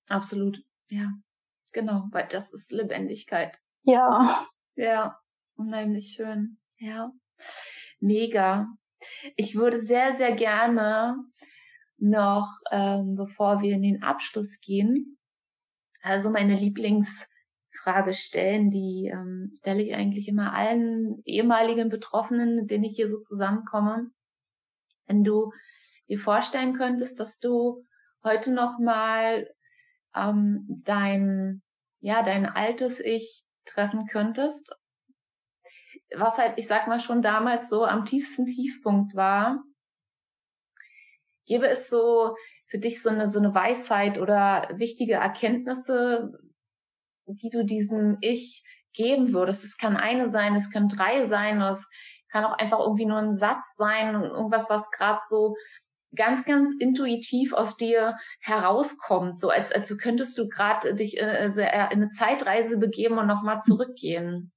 [0.09, 1.11] Absolut, ja.
[1.71, 3.57] Genau, weil das ist Lebendigkeit.
[3.83, 4.47] Ja.
[4.75, 5.19] Ja,
[5.55, 6.59] unheimlich schön.
[6.77, 7.11] Ja.
[7.99, 8.67] Mega.
[9.35, 11.17] Ich würde sehr, sehr gerne
[11.97, 15.17] noch, ähm, bevor wir in den Abschluss gehen,
[16.01, 22.83] also meine Lieblingsfrage stellen, die ähm, stelle ich eigentlich immer allen ehemaligen Betroffenen, mit denen
[22.83, 24.11] ich hier so zusammenkomme.
[25.07, 25.51] Wenn du
[26.09, 27.85] dir vorstellen könntest, dass du
[28.23, 29.49] heute noch mal
[30.15, 31.61] ähm, dein
[31.99, 34.75] ja dein altes Ich treffen könntest,
[36.15, 39.63] was halt ich sag mal schon damals so am tiefsten Tiefpunkt war,
[41.45, 42.35] gäbe es so
[42.67, 46.31] für dich so eine so eine Weisheit oder wichtige Erkenntnisse,
[47.25, 49.63] die du diesem Ich geben würdest.
[49.63, 51.87] Es kann eine sein, es können drei sein, es
[52.31, 55.55] kann auch einfach irgendwie nur ein Satz sein, irgendwas, was gerade so
[56.15, 61.59] ganz, ganz intuitiv aus dir herauskommt, so als, als könntest du gerade dich äh, in
[61.59, 64.51] eine Zeitreise begeben und nochmal zurückgehen.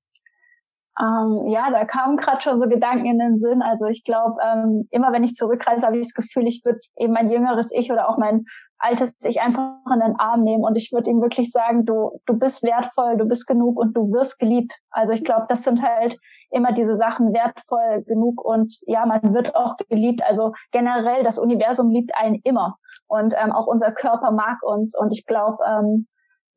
[0.98, 3.60] Ähm, ja, da kamen gerade schon so Gedanken in den Sinn.
[3.60, 7.12] Also ich glaube, ähm, immer wenn ich zurückreise, habe ich das Gefühl, ich würde eben
[7.12, 8.44] mein jüngeres Ich oder auch mein
[8.78, 12.38] altes Ich einfach in den Arm nehmen und ich würde ihm wirklich sagen, du, du
[12.38, 14.72] bist wertvoll, du bist genug und du wirst geliebt.
[14.90, 16.18] Also ich glaube, das sind halt
[16.50, 20.22] immer diese Sachen wertvoll genug und ja, man wird auch geliebt.
[20.26, 22.76] Also generell, das Universum liebt einen immer
[23.06, 26.06] und ähm, auch unser Körper mag uns und ich glaube, ähm,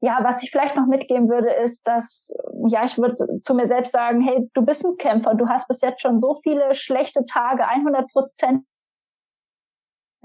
[0.01, 2.33] ja, was ich vielleicht noch mitgeben würde, ist, dass,
[2.67, 5.81] ja, ich würde zu mir selbst sagen, hey, du bist ein Kämpfer, du hast bis
[5.81, 8.63] jetzt schon so viele schlechte Tage, 100 Prozent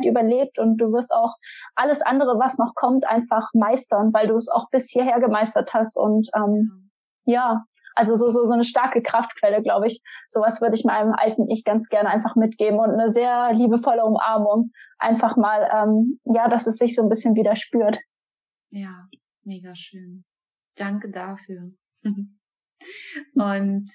[0.05, 1.35] überlebt und du wirst auch
[1.75, 5.97] alles andere, was noch kommt, einfach meistern, weil du es auch bis hierher gemeistert hast
[5.97, 6.91] und ähm,
[7.27, 7.65] ja,
[7.97, 10.03] also so, so, so eine starke Kraftquelle, glaube ich.
[10.27, 14.73] Sowas würde ich meinem alten Ich ganz gerne einfach mitgeben und eine sehr liebevolle Umarmung.
[14.99, 17.99] Einfach mal, ähm, ja, dass es sich so ein bisschen wieder spürt.
[18.71, 19.07] Ja,
[19.45, 20.25] Mega schön.
[20.77, 21.71] Danke dafür.
[23.35, 23.91] Und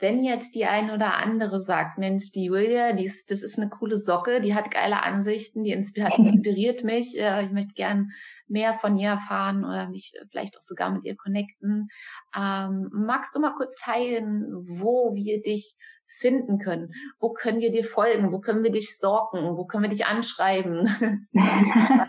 [0.00, 3.68] wenn jetzt die eine oder andere sagt, Mensch, die Julia, die ist, das ist eine
[3.68, 8.10] coole Socke, die hat geile Ansichten, die inspiriert mich, äh, ich möchte gern
[8.46, 11.88] mehr von ihr erfahren oder mich vielleicht auch sogar mit ihr connecten.
[12.36, 15.76] Ähm, magst du mal kurz teilen, wo wir dich
[16.06, 16.92] finden können?
[17.18, 18.32] Wo können wir dir folgen?
[18.32, 19.56] Wo können wir dich stalken?
[19.56, 21.28] Wo können wir dich anschreiben?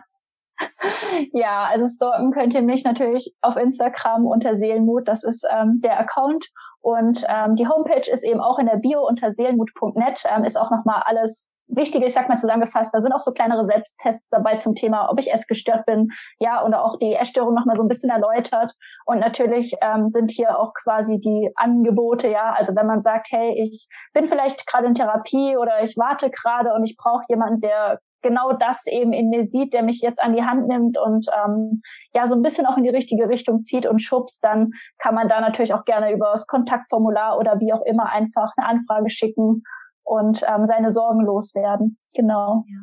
[1.34, 5.08] Ja, also stalken könnt ihr mich natürlich auf Instagram unter Seelenmut.
[5.08, 6.50] Das ist ähm, der Account.
[6.82, 10.24] Und ähm, die Homepage ist eben auch in der Bio unter seelenmut.net.
[10.26, 12.94] Ähm, ist auch nochmal alles Wichtige, ich sag mal zusammengefasst.
[12.94, 16.08] Da sind auch so kleinere Selbsttests dabei zum Thema, ob ich essgestört bin.
[16.40, 18.76] Ja, oder auch die Essstörung nochmal so ein bisschen erläutert.
[19.06, 22.30] Und natürlich ähm, sind hier auch quasi die Angebote.
[22.30, 26.30] Ja, also wenn man sagt, hey, ich bin vielleicht gerade in Therapie oder ich warte
[26.30, 30.22] gerade und ich brauche jemanden, der genau das eben in mir sieht, der mich jetzt
[30.22, 31.82] an die Hand nimmt und ähm,
[32.14, 35.30] ja so ein bisschen auch in die richtige Richtung zieht und schubst, dann kann man
[35.30, 39.64] da natürlich auch gerne über das Kontaktformular oder wie auch immer einfach eine Anfrage schicken
[40.04, 41.98] und ähm, seine Sorgen loswerden.
[42.14, 42.66] Genau.
[42.68, 42.82] Ja,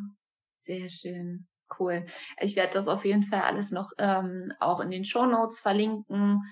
[0.64, 1.46] sehr schön.
[1.78, 2.06] Cool.
[2.40, 6.42] Ich werde das auf jeden Fall alles noch ähm, auch in den Show Notes verlinken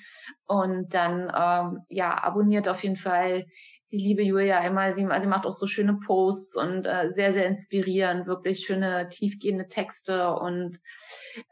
[0.46, 3.46] und dann ähm, ja abonniert auf jeden Fall
[3.92, 7.46] die liebe Julia immer, sie, sie macht auch so schöne Posts und äh, sehr, sehr
[7.46, 10.78] inspirierend, wirklich schöne, tiefgehende Texte und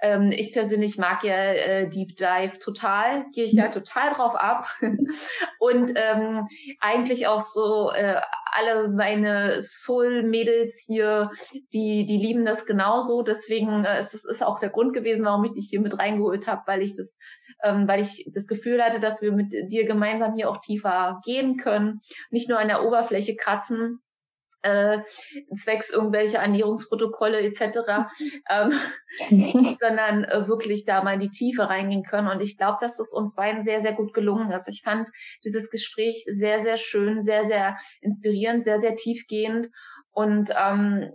[0.00, 4.68] ähm, ich persönlich mag ja äh, Deep Dive total, gehe ich ja total drauf ab
[5.58, 6.46] und ähm,
[6.80, 8.20] eigentlich auch so äh,
[8.52, 11.30] alle meine Soul-Mädels hier,
[11.72, 13.22] die, die lieben das genauso.
[13.22, 16.46] Deswegen äh, ist es ist auch der Grund gewesen, warum ich dich hier mit reingeholt
[16.46, 17.18] habe, weil ich das,
[17.62, 21.56] ähm, weil ich das Gefühl hatte, dass wir mit dir gemeinsam hier auch tiefer gehen
[21.56, 24.00] können, nicht nur an der Oberfläche kratzen,
[24.62, 25.00] äh,
[25.56, 28.06] zwecks irgendwelche Ernährungsprotokolle etc.,
[28.50, 28.72] ähm,
[29.80, 32.28] sondern äh, wirklich da mal in die Tiefe reingehen können.
[32.28, 34.68] Und ich glaube, dass es uns beiden sehr, sehr gut gelungen ist.
[34.68, 35.08] Ich fand
[35.44, 39.68] dieses Gespräch sehr, sehr schön, sehr, sehr inspirierend, sehr, sehr tiefgehend.
[40.12, 41.10] Und ähm,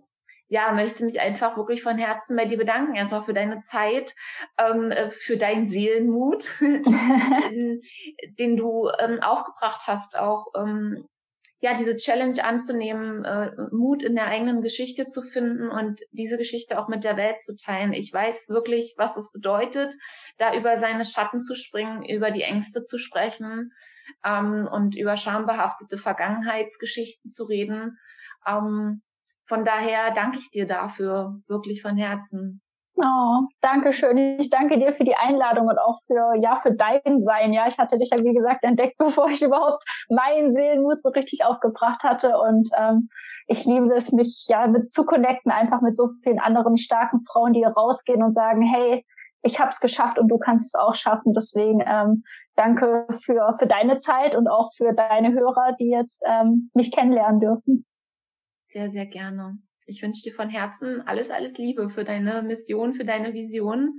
[0.47, 2.95] ja, möchte mich einfach wirklich von Herzen bei dir bedanken.
[2.95, 4.15] Erstmal für deine Zeit,
[4.57, 7.81] ähm, äh, für deinen Seelenmut, den,
[8.39, 11.07] den, du ähm, aufgebracht hast, auch ähm,
[11.59, 16.79] ja, diese Challenge anzunehmen, äh, Mut in der eigenen Geschichte zu finden und diese Geschichte
[16.79, 17.93] auch mit der Welt zu teilen.
[17.93, 19.95] Ich weiß wirklich, was es bedeutet,
[20.37, 23.71] da über seine Schatten zu springen, über die Ängste zu sprechen
[24.23, 27.97] ähm, und über schambehaftete Vergangenheitsgeschichten zu reden.
[28.45, 29.01] Ähm,
[29.47, 32.61] von daher danke ich dir dafür wirklich von Herzen.
[32.99, 34.17] Oh, danke schön.
[34.39, 37.53] Ich danke dir für die Einladung und auch für, ja, für dein Sein.
[37.53, 41.45] Ja, ich hatte dich ja, wie gesagt, entdeckt, bevor ich überhaupt meinen Seelenmut so richtig
[41.45, 42.39] aufgebracht hatte.
[42.39, 43.09] Und ähm,
[43.45, 47.53] ich liebe es, mich ja mit zu connecten, einfach mit so vielen anderen starken Frauen,
[47.53, 49.05] die rausgehen und sagen, hey,
[49.43, 51.33] ich habe es geschafft und du kannst es auch schaffen.
[51.33, 52.23] Deswegen ähm,
[52.55, 57.39] danke für, für deine Zeit und auch für deine Hörer, die jetzt ähm, mich kennenlernen
[57.39, 57.85] dürfen.
[58.71, 59.57] Sehr, sehr gerne.
[59.85, 63.97] Ich wünsche dir von Herzen alles, alles Liebe für deine Mission, für deine Vision.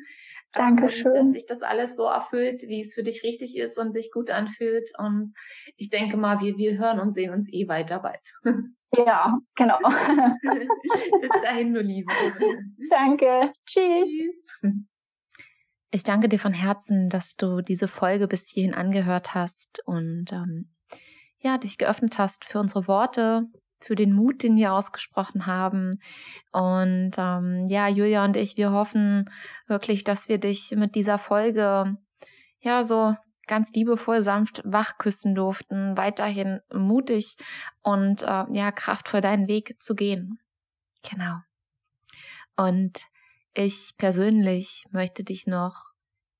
[0.53, 1.15] Dankeschön.
[1.15, 4.11] Ähm, dass sich das alles so erfüllt, wie es für dich richtig ist und sich
[4.13, 4.91] gut anfühlt.
[4.99, 5.35] Und
[5.77, 8.33] ich denke mal, wir, wir hören und sehen uns eh weiter bald.
[8.97, 9.77] Ja, genau.
[11.21, 12.11] Bis dahin, du Liebe.
[12.89, 13.53] Danke.
[13.67, 14.09] Tschüss.
[14.09, 14.73] Tschüss.
[15.91, 20.75] Ich danke dir von Herzen, dass du diese Folge bis hierhin angehört hast und ähm,
[21.39, 23.47] ja, dich geöffnet hast für unsere Worte,
[23.81, 26.01] für den Mut, den wir ausgesprochen haben.
[26.53, 29.31] Und ähm, ja, Julia und ich, wir hoffen
[29.67, 31.97] wirklich, dass wir dich mit dieser Folge
[32.61, 33.15] ja so
[33.47, 37.37] ganz liebevoll sanft wach küssen durften, weiterhin mutig
[37.83, 40.39] und äh, ja kraftvoll deinen Weg zu gehen.
[41.09, 41.39] Genau.
[42.57, 43.07] Und
[43.55, 45.93] ich persönlich möchte dich noch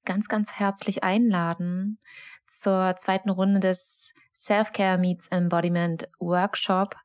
[0.05, 1.99] ganz, ganz herzlich einladen
[2.47, 4.13] zur zweiten Runde des
[4.49, 6.97] Self-Care Meets Embodiment Workshop,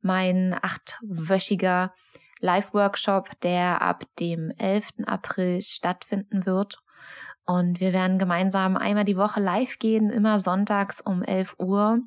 [0.00, 1.92] mein achtwöchiger
[2.40, 5.04] Live-Workshop, der ab dem 11.
[5.04, 6.82] April stattfinden wird.
[7.44, 12.00] Und wir werden gemeinsam einmal die Woche live gehen, immer sonntags um 11 Uhr.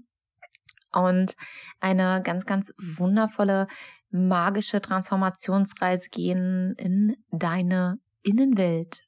[0.91, 1.35] Und
[1.79, 3.67] eine ganz, ganz wundervolle,
[4.09, 9.03] magische Transformationsreise gehen in deine Innenwelt.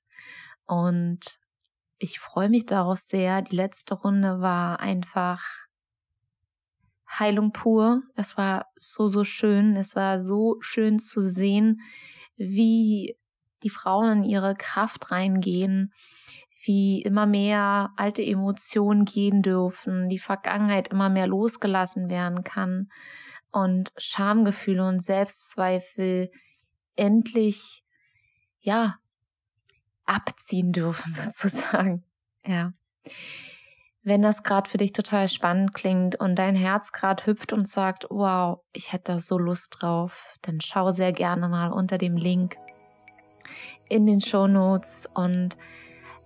[0.67, 1.39] Und
[1.97, 3.41] ich freue mich darauf sehr.
[3.41, 5.41] Die letzte Runde war einfach
[7.19, 8.03] Heilung pur.
[8.15, 9.75] Es war so, so schön.
[9.75, 11.81] Es war so schön zu sehen,
[12.38, 13.17] wie
[13.63, 15.93] die Frauen in ihre Kraft reingehen,
[16.63, 22.89] wie immer mehr alte Emotionen gehen dürfen, die Vergangenheit immer mehr losgelassen werden kann
[23.51, 26.31] und Schamgefühle und Selbstzweifel
[26.95, 27.83] endlich,
[28.59, 28.95] ja,
[30.05, 32.03] abziehen dürfen, sozusagen.
[32.45, 32.73] Ja.
[34.03, 38.07] Wenn das gerade für dich total spannend klingt und dein Herz gerade hüpft und sagt,
[38.10, 42.57] wow, ich hätte da so Lust drauf, dann schau sehr gerne mal unter dem Link
[43.90, 45.56] in den Show Notes und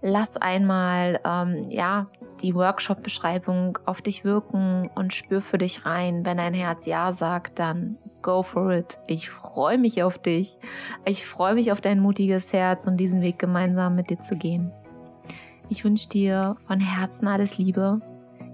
[0.02, 2.08] lass einmal ähm, ja
[2.42, 6.26] die Workshop-Beschreibung auf dich wirken und spür für dich rein.
[6.26, 9.00] Wenn dein Herz ja sagt, dann go for it.
[9.08, 10.58] Ich freue mich auf dich.
[11.06, 14.72] Ich freue mich auf dein mutiges Herz und diesen Weg gemeinsam mit dir zu gehen.
[15.70, 18.00] Ich wünsche dir von Herzen alles Liebe.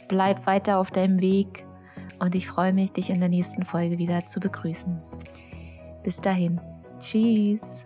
[0.07, 1.65] Bleib weiter auf deinem Weg
[2.19, 5.01] und ich freue mich, dich in der nächsten Folge wieder zu begrüßen.
[6.03, 6.59] Bis dahin.
[6.99, 7.85] Tschüss.